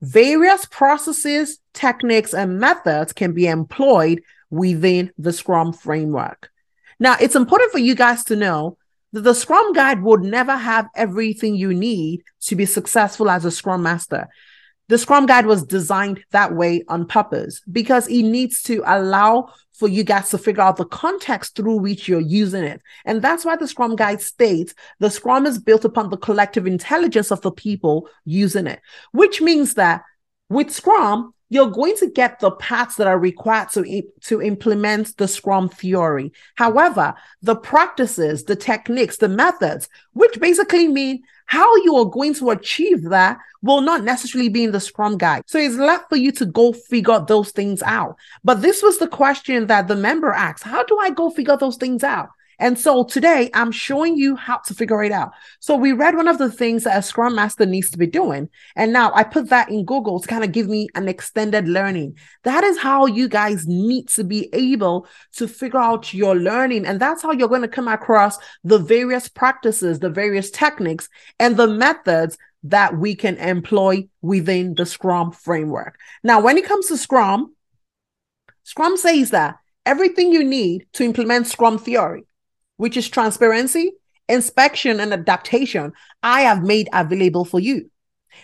Various 0.01 0.63
processes, 0.67 1.59
techniques, 1.73 2.33
and 2.33 2.61
methods 2.61 3.11
can 3.11 3.33
be 3.33 3.47
employed 3.47 4.21
within 4.49 5.11
the 5.17 5.33
Scrum 5.33 5.73
framework. 5.73 6.49
Now, 6.97 7.17
it's 7.19 7.35
important 7.35 7.73
for 7.73 7.79
you 7.79 7.93
guys 7.93 8.23
to 8.25 8.37
know 8.37 8.77
the 9.21 9.33
Scrum 9.33 9.71
Guide 9.71 10.01
would 10.03 10.23
never 10.23 10.55
have 10.57 10.89
everything 10.93 11.55
you 11.55 11.73
need 11.73 12.21
to 12.41 12.55
be 12.55 12.65
successful 12.65 13.29
as 13.29 13.45
a 13.45 13.51
Scrum 13.51 13.81
Master. 13.81 14.27
The 14.89 14.97
Scrum 14.97 15.25
Guide 15.25 15.45
was 15.45 15.63
designed 15.63 16.23
that 16.31 16.53
way 16.53 16.83
on 16.89 17.07
purpose 17.07 17.61
because 17.71 18.07
it 18.07 18.23
needs 18.23 18.61
to 18.63 18.83
allow 18.85 19.53
for 19.73 19.87
you 19.87 20.03
guys 20.03 20.29
to 20.29 20.37
figure 20.37 20.61
out 20.61 20.75
the 20.75 20.85
context 20.85 21.55
through 21.55 21.77
which 21.77 22.09
you're 22.09 22.19
using 22.19 22.63
it. 22.63 22.81
And 23.05 23.21
that's 23.21 23.45
why 23.45 23.55
the 23.55 23.67
Scrum 23.69 23.95
Guide 23.95 24.21
states 24.21 24.75
the 24.99 25.09
Scrum 25.09 25.45
is 25.45 25.59
built 25.59 25.85
upon 25.85 26.09
the 26.09 26.17
collective 26.17 26.67
intelligence 26.67 27.31
of 27.31 27.41
the 27.41 27.51
people 27.51 28.09
using 28.25 28.67
it, 28.67 28.81
which 29.11 29.41
means 29.41 29.75
that 29.75 30.03
with 30.49 30.71
Scrum, 30.71 31.33
you're 31.49 31.69
going 31.69 31.95
to 31.97 32.09
get 32.09 32.39
the 32.39 32.51
paths 32.51 32.95
that 32.95 33.07
are 33.07 33.19
required 33.19 33.69
to, 33.69 34.03
to 34.21 34.41
implement 34.41 35.15
the 35.17 35.27
Scrum 35.27 35.69
theory. 35.69 36.31
However, 36.55 37.13
the 37.41 37.55
practices, 37.55 38.45
the 38.45 38.55
techniques, 38.55 39.17
the 39.17 39.29
methods, 39.29 39.87
which 40.13 40.39
basically 40.39 40.87
mean 40.87 41.23
how 41.45 41.75
you 41.77 41.95
are 41.97 42.05
going 42.05 42.33
to 42.35 42.49
achieve 42.49 43.03
that 43.03 43.37
will 43.61 43.81
not 43.81 44.03
necessarily 44.03 44.49
be 44.49 44.63
in 44.63 44.71
the 44.71 44.79
Scrum 44.79 45.17
guide. 45.17 45.43
So 45.45 45.59
it's 45.59 45.75
left 45.75 46.09
for 46.09 46.15
you 46.15 46.31
to 46.33 46.45
go 46.45 46.73
figure 46.73 47.19
those 47.19 47.51
things 47.51 47.83
out. 47.83 48.15
But 48.43 48.61
this 48.61 48.81
was 48.81 48.97
the 48.97 49.07
question 49.07 49.67
that 49.67 49.87
the 49.87 49.95
member 49.95 50.31
asked. 50.31 50.63
How 50.63 50.83
do 50.83 50.97
I 50.97 51.11
go 51.11 51.29
figure 51.29 51.57
those 51.57 51.77
things 51.77 52.03
out? 52.03 52.29
And 52.59 52.79
so 52.79 53.03
today 53.03 53.49
I'm 53.53 53.71
showing 53.71 54.17
you 54.17 54.35
how 54.35 54.57
to 54.65 54.73
figure 54.73 55.03
it 55.03 55.11
out. 55.11 55.31
So 55.59 55.75
we 55.75 55.91
read 55.91 56.15
one 56.15 56.27
of 56.27 56.37
the 56.37 56.51
things 56.51 56.83
that 56.83 56.97
a 56.97 57.01
scrum 57.01 57.35
master 57.35 57.65
needs 57.65 57.89
to 57.91 57.97
be 57.97 58.07
doing. 58.07 58.49
And 58.75 58.93
now 58.93 59.11
I 59.13 59.23
put 59.23 59.49
that 59.49 59.69
in 59.69 59.85
Google 59.85 60.19
to 60.19 60.27
kind 60.27 60.43
of 60.43 60.51
give 60.51 60.67
me 60.67 60.87
an 60.95 61.07
extended 61.07 61.67
learning. 61.67 62.17
That 62.43 62.63
is 62.63 62.77
how 62.77 63.05
you 63.05 63.27
guys 63.27 63.67
need 63.67 64.07
to 64.09 64.23
be 64.23 64.49
able 64.53 65.07
to 65.37 65.47
figure 65.47 65.79
out 65.79 66.13
your 66.13 66.35
learning. 66.35 66.85
And 66.85 66.99
that's 66.99 67.21
how 67.21 67.31
you're 67.31 67.49
going 67.49 67.61
to 67.61 67.67
come 67.67 67.87
across 67.87 68.37
the 68.63 68.79
various 68.79 69.27
practices, 69.27 69.99
the 69.99 70.09
various 70.09 70.51
techniques 70.51 71.09
and 71.39 71.57
the 71.57 71.67
methods 71.67 72.37
that 72.63 72.97
we 72.97 73.15
can 73.15 73.37
employ 73.37 74.07
within 74.21 74.73
the 74.73 74.85
Scrum 74.85 75.31
framework. 75.31 75.97
Now, 76.23 76.41
when 76.41 76.57
it 76.57 76.65
comes 76.65 76.87
to 76.87 76.97
Scrum, 76.97 77.53
Scrum 78.63 78.97
says 78.97 79.29
that 79.29 79.57
everything 79.85 80.31
you 80.31 80.43
need 80.43 80.87
to 80.93 81.03
implement 81.03 81.45
Scrum 81.45 81.77
theory 81.77 82.25
which 82.77 82.97
is 82.97 83.09
transparency, 83.09 83.93
inspection, 84.27 84.99
and 84.99 85.13
adaptation, 85.13 85.93
I 86.23 86.41
have 86.41 86.63
made 86.63 86.89
available 86.93 87.45
for 87.45 87.59
you. 87.59 87.89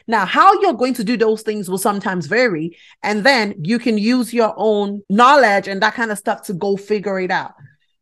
Now, 0.08 0.26
how 0.26 0.62
you're 0.62 0.74
going 0.74 0.94
to 0.96 1.04
do 1.04 1.18
those 1.18 1.42
things 1.42 1.70
will 1.70 1.78
sometimes 1.78 2.28
vary, 2.28 2.78
and 3.04 3.24
then 3.26 3.56
you 3.64 3.78
can 3.78 3.98
use 3.98 4.34
your 4.34 4.54
own 4.56 5.02
knowledge 5.10 5.68
and 5.68 5.82
that 5.82 5.96
kind 5.96 6.12
of 6.12 6.18
stuff 6.18 6.44
to 6.44 6.54
go 6.54 6.78
figure 6.78 7.20
it 7.20 7.32
out. 7.32 7.54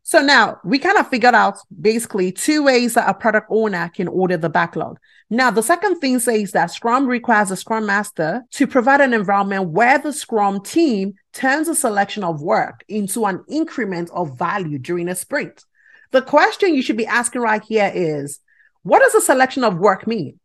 So 0.02 0.20
now 0.20 0.58
we 0.64 0.78
kind 0.78 0.98
of 0.98 1.08
figured 1.08 1.34
out 1.34 1.58
basically 1.80 2.32
two 2.32 2.64
ways 2.64 2.94
that 2.94 3.08
a 3.08 3.14
product 3.14 3.46
owner 3.50 3.90
can 3.94 4.08
order 4.08 4.36
the 4.36 4.48
backlog. 4.48 4.98
Now, 5.28 5.52
the 5.52 5.62
second 5.62 6.00
thing 6.00 6.18
says 6.18 6.50
that 6.52 6.72
Scrum 6.72 7.06
requires 7.06 7.52
a 7.52 7.56
Scrum 7.56 7.86
Master 7.86 8.42
to 8.52 8.66
provide 8.66 9.00
an 9.00 9.14
environment 9.14 9.70
where 9.70 9.98
the 9.98 10.12
Scrum 10.12 10.62
team 10.62 11.14
turns 11.32 11.68
a 11.68 11.76
selection 11.76 12.24
of 12.24 12.42
work 12.42 12.82
into 12.88 13.24
an 13.26 13.44
increment 13.48 14.10
of 14.12 14.36
value 14.36 14.78
during 14.78 15.08
a 15.08 15.14
sprint. 15.14 15.64
The 16.12 16.22
question 16.22 16.74
you 16.74 16.82
should 16.82 16.96
be 16.96 17.06
asking 17.06 17.42
right 17.42 17.62
here 17.62 17.90
is 17.94 18.40
what 18.82 19.00
does 19.00 19.14
a 19.14 19.20
selection 19.20 19.64
of 19.64 19.78
work 19.78 20.06
mean? 20.06 20.40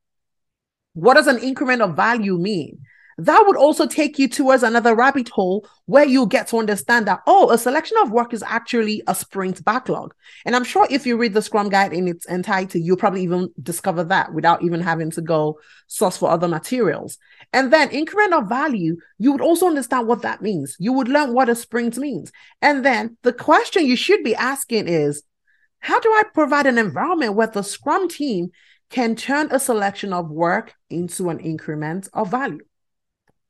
What 0.93 1.15
does 1.15 1.27
an 1.27 1.39
increment 1.39 1.81
of 1.81 1.95
value 1.95 2.37
mean? 2.37 2.79
That 3.17 3.45
would 3.47 3.55
also 3.55 3.87
take 3.87 4.19
you 4.19 4.27
towards 4.27 4.61
another 4.61 4.93
rabbit 4.93 5.29
hole 5.29 5.65
where 5.85 6.03
you 6.03 6.27
get 6.27 6.47
to 6.49 6.57
understand 6.59 7.07
that, 7.07 7.21
oh, 7.25 7.49
a 7.49 7.57
selection 7.57 7.97
of 8.01 8.11
work 8.11 8.33
is 8.33 8.43
actually 8.43 9.01
a 9.07 9.15
sprint 9.15 9.63
backlog. 9.63 10.13
And 10.45 10.53
I'm 10.53 10.65
sure 10.65 10.85
if 10.89 11.05
you 11.05 11.15
read 11.15 11.33
the 11.33 11.41
Scrum 11.41 11.69
Guide 11.69 11.93
in 11.93 12.09
its 12.09 12.25
entirety, 12.25 12.81
you'll 12.81 12.97
probably 12.97 13.23
even 13.23 13.49
discover 13.63 14.03
that 14.05 14.33
without 14.33 14.63
even 14.63 14.81
having 14.81 15.11
to 15.11 15.21
go 15.21 15.59
source 15.87 16.17
for 16.17 16.29
other 16.29 16.49
materials. 16.49 17.17
And 17.53 17.71
then 17.71 17.89
increment 17.91 18.33
of 18.33 18.49
value, 18.49 18.97
you 19.17 19.31
would 19.31 19.41
also 19.41 19.67
understand 19.67 20.07
what 20.07 20.21
that 20.23 20.41
means. 20.41 20.75
You 20.77 20.91
would 20.91 21.07
learn 21.07 21.33
what 21.33 21.47
a 21.47 21.55
sprint 21.55 21.97
means. 21.97 22.33
And 22.61 22.83
then 22.83 23.15
the 23.21 23.33
question 23.33 23.85
you 23.85 23.95
should 23.95 24.23
be 24.25 24.35
asking 24.35 24.89
is, 24.89 25.23
how 25.79 25.99
do 25.99 26.09
I 26.09 26.23
provide 26.33 26.65
an 26.65 26.77
environment 26.77 27.35
where 27.35 27.47
the 27.47 27.63
Scrum 27.63 28.09
team 28.09 28.51
can 28.89 29.15
turn 29.15 29.49
a 29.51 29.59
selection 29.59 30.13
of 30.13 30.29
work 30.29 30.73
into 30.89 31.29
an 31.29 31.39
increment 31.39 32.07
of 32.13 32.31
value? 32.31 32.65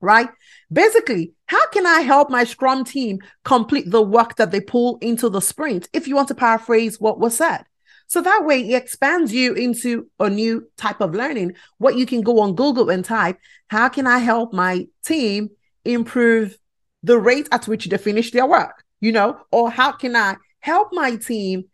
Right? 0.01 0.29
Basically, 0.72 1.34
how 1.48 1.67
can 1.70 1.88
I 1.88 2.01
help 2.01 2.29
my 2.29 2.44
Scrum 2.44 2.84
team 2.84 3.20
complete 3.44 3.89
the 3.89 4.01
work 4.01 4.36
that 4.36 4.51
they 4.51 4.62
pull 4.62 4.98
into 5.01 5.29
the 5.29 5.39
sprint? 5.39 5.89
If 5.94 6.08
you 6.08 6.15
want 6.15 6.27
to 6.27 6.36
paraphrase 6.36 7.00
what 7.00 7.20
was 7.20 7.38
said. 7.38 7.63
So 8.08 8.22
that 8.22 8.46
way 8.46 8.70
it 8.70 8.75
expands 8.75 9.34
you 9.34 9.53
into 9.53 10.08
a 10.20 10.29
new 10.29 10.67
type 10.77 11.01
of 11.01 11.15
learning. 11.15 11.53
What 11.77 11.98
you 11.98 12.05
can 12.05 12.22
go 12.22 12.39
on 12.39 12.55
Google 12.55 12.89
and 12.89 13.03
type, 13.03 13.39
how 13.67 13.89
can 13.89 14.05
I 14.05 14.20
help 14.20 14.53
my 14.53 14.88
team 15.03 15.50
improve 15.84 16.58
the 17.01 17.17
rate 17.17 17.48
at 17.51 17.67
which 17.67 17.86
they 17.86 17.98
finish 17.98 18.32
their 18.32 18.46
work? 18.46 18.84
You 19.00 19.12
know, 19.12 19.39
or 19.51 19.72
how 19.72 19.91
can 19.91 20.15
I 20.15 20.36
help 20.60 20.89
my 20.91 21.15
team 21.15 21.65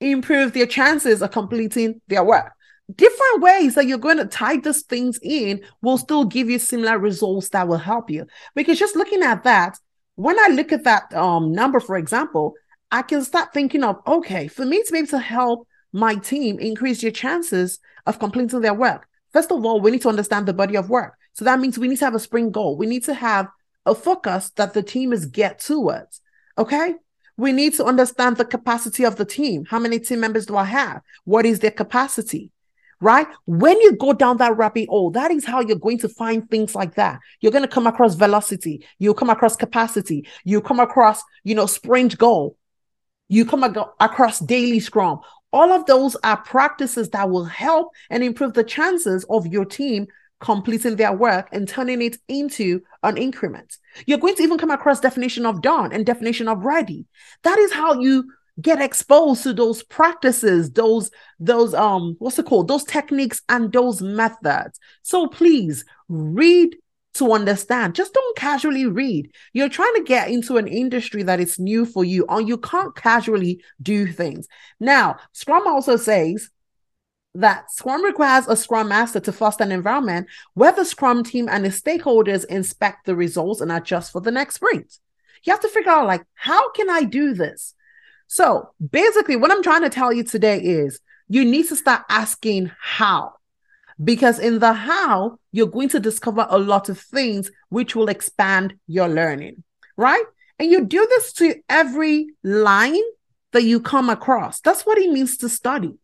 improve 0.00 0.52
their 0.52 0.66
chances 0.66 1.22
of 1.22 1.30
completing 1.30 2.00
their 2.08 2.24
work. 2.24 2.52
Different 2.94 3.42
ways 3.42 3.74
that 3.74 3.86
you're 3.86 3.98
going 3.98 4.16
to 4.16 4.24
tie 4.24 4.56
these 4.56 4.82
things 4.82 5.18
in 5.22 5.62
will 5.80 5.98
still 5.98 6.24
give 6.24 6.50
you 6.50 6.58
similar 6.58 6.98
results 6.98 7.50
that 7.50 7.68
will 7.68 7.78
help 7.78 8.10
you. 8.10 8.26
Because 8.54 8.78
just 8.78 8.96
looking 8.96 9.22
at 9.22 9.44
that, 9.44 9.78
when 10.16 10.38
I 10.38 10.48
look 10.48 10.72
at 10.72 10.84
that 10.84 11.14
um, 11.14 11.52
number, 11.52 11.78
for 11.78 11.96
example, 11.96 12.54
I 12.90 13.02
can 13.02 13.22
start 13.22 13.52
thinking 13.54 13.84
of, 13.84 13.96
okay, 14.06 14.48
for 14.48 14.66
me 14.66 14.82
to 14.82 14.92
be 14.92 14.98
able 14.98 15.08
to 15.08 15.18
help 15.20 15.68
my 15.92 16.16
team 16.16 16.58
increase 16.58 17.00
their 17.00 17.12
chances 17.12 17.78
of 18.06 18.18
completing 18.18 18.60
their 18.60 18.74
work, 18.74 19.06
first 19.32 19.52
of 19.52 19.64
all, 19.64 19.80
we 19.80 19.92
need 19.92 20.02
to 20.02 20.08
understand 20.08 20.46
the 20.46 20.52
body 20.52 20.76
of 20.76 20.90
work. 20.90 21.14
So 21.34 21.44
that 21.44 21.60
means 21.60 21.78
we 21.78 21.86
need 21.86 21.98
to 21.98 22.04
have 22.04 22.16
a 22.16 22.18
sprint 22.18 22.50
goal. 22.52 22.76
We 22.76 22.86
need 22.86 23.04
to 23.04 23.14
have 23.14 23.48
a 23.86 23.94
focus 23.94 24.50
that 24.56 24.74
the 24.74 24.82
team 24.82 25.12
is 25.12 25.26
get 25.26 25.60
towards. 25.60 26.20
Okay 26.58 26.94
we 27.40 27.52
need 27.52 27.72
to 27.74 27.84
understand 27.86 28.36
the 28.36 28.44
capacity 28.44 29.04
of 29.04 29.16
the 29.16 29.24
team. 29.24 29.64
How 29.64 29.78
many 29.78 29.98
team 29.98 30.20
members 30.20 30.44
do 30.44 30.58
I 30.58 30.64
have? 30.64 31.00
What 31.24 31.46
is 31.46 31.60
their 31.60 31.70
capacity? 31.70 32.50
Right? 33.00 33.26
When 33.46 33.80
you 33.80 33.96
go 33.96 34.12
down 34.12 34.36
that 34.36 34.58
rabbit 34.58 34.90
hole, 34.90 35.10
that 35.12 35.30
is 35.30 35.46
how 35.46 35.60
you're 35.62 35.78
going 35.78 36.00
to 36.00 36.08
find 36.10 36.48
things 36.50 36.74
like 36.74 36.96
that. 36.96 37.18
You're 37.40 37.50
going 37.50 37.64
to 37.64 37.68
come 37.68 37.86
across 37.86 38.14
velocity. 38.14 38.84
You'll 38.98 39.14
come 39.14 39.30
across 39.30 39.56
capacity. 39.56 40.28
You 40.44 40.60
come 40.60 40.80
across, 40.80 41.22
you 41.42 41.54
know, 41.54 41.64
sprint 41.64 42.18
goal. 42.18 42.58
You 43.28 43.46
come 43.46 43.64
ag- 43.64 43.88
across 44.00 44.40
daily 44.40 44.80
scrum. 44.80 45.20
All 45.50 45.72
of 45.72 45.86
those 45.86 46.16
are 46.22 46.36
practices 46.36 47.08
that 47.10 47.30
will 47.30 47.46
help 47.46 47.88
and 48.10 48.22
improve 48.22 48.52
the 48.52 48.64
chances 48.64 49.24
of 49.30 49.46
your 49.46 49.64
team 49.64 50.08
completing 50.40 50.96
their 50.96 51.12
work 51.12 51.48
and 51.52 51.68
turning 51.68 52.02
it 52.02 52.16
into 52.28 52.80
an 53.02 53.16
increment. 53.16 53.76
You're 54.06 54.18
going 54.18 54.34
to 54.36 54.42
even 54.42 54.58
come 54.58 54.70
across 54.70 55.00
definition 55.00 55.46
of 55.46 55.62
done 55.62 55.92
and 55.92 56.04
definition 56.04 56.48
of 56.48 56.64
ready. 56.64 57.06
That 57.42 57.58
is 57.58 57.72
how 57.72 58.00
you 58.00 58.24
get 58.60 58.80
exposed 58.80 59.42
to 59.44 59.52
those 59.52 59.82
practices, 59.82 60.70
those 60.72 61.10
those 61.38 61.74
um 61.74 62.16
what's 62.18 62.38
it 62.38 62.46
called? 62.46 62.68
Those 62.68 62.84
techniques 62.84 63.42
and 63.48 63.72
those 63.72 64.02
methods. 64.02 64.78
So 65.02 65.28
please 65.28 65.84
read 66.08 66.76
to 67.14 67.32
understand. 67.32 67.94
Just 67.94 68.14
don't 68.14 68.36
casually 68.36 68.86
read. 68.86 69.30
You're 69.52 69.68
trying 69.68 69.94
to 69.96 70.02
get 70.04 70.30
into 70.30 70.56
an 70.56 70.68
industry 70.68 71.22
that 71.24 71.40
is 71.40 71.58
new 71.58 71.84
for 71.84 72.04
you, 72.04 72.24
or 72.28 72.40
you 72.40 72.56
can't 72.58 72.94
casually 72.94 73.62
do 73.82 74.06
things. 74.06 74.46
Now, 74.78 75.16
Scrum 75.32 75.66
also 75.66 75.96
says 75.96 76.50
that 77.34 77.70
Scrum 77.70 78.04
requires 78.04 78.48
a 78.48 78.56
Scrum 78.56 78.88
Master 78.88 79.20
to 79.20 79.32
foster 79.32 79.64
an 79.64 79.72
environment 79.72 80.26
where 80.54 80.72
the 80.72 80.84
Scrum 80.84 81.22
team 81.22 81.48
and 81.48 81.64
the 81.64 81.68
stakeholders 81.68 82.44
inspect 82.46 83.06
the 83.06 83.14
results 83.14 83.60
and 83.60 83.70
adjust 83.70 84.12
for 84.12 84.20
the 84.20 84.32
next 84.32 84.56
sprint. 84.56 84.98
You 85.44 85.52
have 85.52 85.60
to 85.60 85.68
figure 85.68 85.92
out, 85.92 86.06
like, 86.06 86.24
how 86.34 86.70
can 86.72 86.90
I 86.90 87.04
do 87.04 87.34
this? 87.34 87.74
So 88.26 88.70
basically, 88.90 89.36
what 89.36 89.50
I'm 89.50 89.62
trying 89.62 89.82
to 89.82 89.90
tell 89.90 90.12
you 90.12 90.22
today 90.22 90.60
is 90.60 91.00
you 91.28 91.44
need 91.44 91.68
to 91.68 91.76
start 91.76 92.02
asking 92.08 92.70
how. 92.80 93.34
Because 94.02 94.38
in 94.38 94.58
the 94.58 94.72
how, 94.72 95.38
you're 95.52 95.66
going 95.66 95.90
to 95.90 96.00
discover 96.00 96.46
a 96.48 96.58
lot 96.58 96.88
of 96.88 96.98
things 96.98 97.50
which 97.68 97.94
will 97.94 98.08
expand 98.08 98.74
your 98.86 99.08
learning, 99.08 99.62
right? 99.96 100.24
And 100.58 100.70
you 100.70 100.84
do 100.84 101.06
this 101.08 101.32
to 101.34 101.54
every 101.68 102.28
line 102.42 103.02
that 103.52 103.62
you 103.62 103.80
come 103.80 104.10
across. 104.10 104.60
That's 104.60 104.86
what 104.86 104.98
it 104.98 105.10
means 105.10 105.36
to 105.38 105.48
study. 105.48 105.94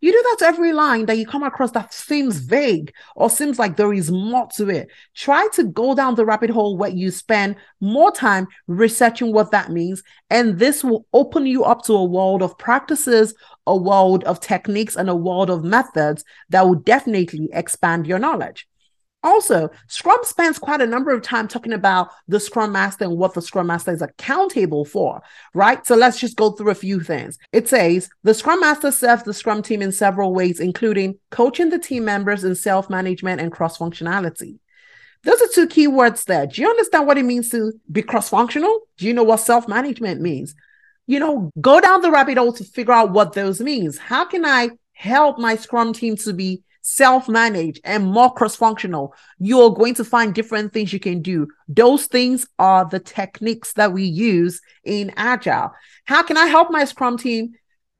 You 0.00 0.12
do 0.12 0.22
that 0.22 0.46
every 0.46 0.72
line 0.72 1.06
that 1.06 1.18
you 1.18 1.26
come 1.26 1.42
across 1.42 1.70
that 1.72 1.92
seems 1.92 2.38
vague 2.38 2.92
or 3.14 3.30
seems 3.30 3.58
like 3.58 3.76
there 3.76 3.92
is 3.92 4.10
more 4.10 4.48
to 4.56 4.68
it. 4.68 4.88
Try 5.14 5.48
to 5.54 5.64
go 5.64 5.94
down 5.94 6.14
the 6.14 6.26
rabbit 6.26 6.50
hole 6.50 6.76
where 6.76 6.90
you 6.90 7.10
spend 7.10 7.56
more 7.80 8.12
time 8.12 8.48
researching 8.66 9.32
what 9.32 9.50
that 9.50 9.70
means. 9.70 10.02
And 10.30 10.58
this 10.58 10.84
will 10.84 11.06
open 11.12 11.46
you 11.46 11.64
up 11.64 11.82
to 11.84 11.94
a 11.94 12.04
world 12.04 12.42
of 12.42 12.58
practices, 12.58 13.34
a 13.66 13.76
world 13.76 14.24
of 14.24 14.40
techniques, 14.40 14.96
and 14.96 15.08
a 15.08 15.16
world 15.16 15.50
of 15.50 15.64
methods 15.64 16.24
that 16.50 16.66
will 16.66 16.76
definitely 16.76 17.48
expand 17.52 18.06
your 18.06 18.18
knowledge. 18.18 18.68
Also, 19.26 19.68
Scrum 19.88 20.20
spends 20.22 20.56
quite 20.56 20.80
a 20.80 20.86
number 20.86 21.10
of 21.10 21.20
time 21.20 21.48
talking 21.48 21.72
about 21.72 22.10
the 22.28 22.38
Scrum 22.38 22.70
Master 22.70 23.06
and 23.06 23.18
what 23.18 23.34
the 23.34 23.42
Scrum 23.42 23.66
Master 23.66 23.90
is 23.90 24.00
accountable 24.00 24.84
for, 24.84 25.20
right? 25.52 25.84
So 25.84 25.96
let's 25.96 26.20
just 26.20 26.36
go 26.36 26.52
through 26.52 26.70
a 26.70 26.76
few 26.76 27.00
things. 27.00 27.36
It 27.52 27.68
says 27.68 28.08
the 28.22 28.34
Scrum 28.34 28.60
Master 28.60 28.92
serves 28.92 29.24
the 29.24 29.34
Scrum 29.34 29.64
team 29.64 29.82
in 29.82 29.90
several 29.90 30.32
ways, 30.32 30.60
including 30.60 31.18
coaching 31.30 31.70
the 31.70 31.78
team 31.80 32.04
members 32.04 32.44
in 32.44 32.54
self 32.54 32.88
management 32.88 33.40
and 33.40 33.50
cross 33.50 33.76
functionality. 33.76 34.60
Those 35.24 35.42
are 35.42 35.48
two 35.52 35.66
key 35.66 35.88
words 35.88 36.24
there. 36.24 36.46
Do 36.46 36.62
you 36.62 36.70
understand 36.70 37.08
what 37.08 37.18
it 37.18 37.24
means 37.24 37.48
to 37.48 37.72
be 37.90 38.02
cross 38.02 38.28
functional? 38.28 38.82
Do 38.96 39.08
you 39.08 39.12
know 39.12 39.24
what 39.24 39.40
self 39.40 39.66
management 39.66 40.20
means? 40.20 40.54
You 41.08 41.18
know, 41.18 41.50
go 41.60 41.80
down 41.80 42.00
the 42.00 42.12
rabbit 42.12 42.38
hole 42.38 42.52
to 42.52 42.62
figure 42.62 42.94
out 42.94 43.10
what 43.10 43.32
those 43.32 43.60
means. 43.60 43.98
How 43.98 44.24
can 44.24 44.44
I 44.44 44.70
help 44.92 45.40
my 45.40 45.56
Scrum 45.56 45.92
team 45.92 46.14
to 46.18 46.32
be 46.32 46.62
self 46.86 47.28
managed 47.28 47.80
and 47.82 48.06
more 48.06 48.32
cross 48.32 48.54
functional, 48.54 49.12
you're 49.38 49.74
going 49.74 49.94
to 49.94 50.04
find 50.04 50.32
different 50.32 50.72
things 50.72 50.92
you 50.92 51.00
can 51.00 51.20
do. 51.20 51.48
Those 51.66 52.06
things 52.06 52.46
are 52.60 52.84
the 52.84 53.00
techniques 53.00 53.72
that 53.72 53.92
we 53.92 54.04
use 54.04 54.60
in 54.84 55.12
Agile. 55.16 55.72
How 56.04 56.22
can 56.22 56.36
I 56.36 56.46
help 56.46 56.70
my 56.70 56.84
Scrum 56.84 57.18
team 57.18 57.54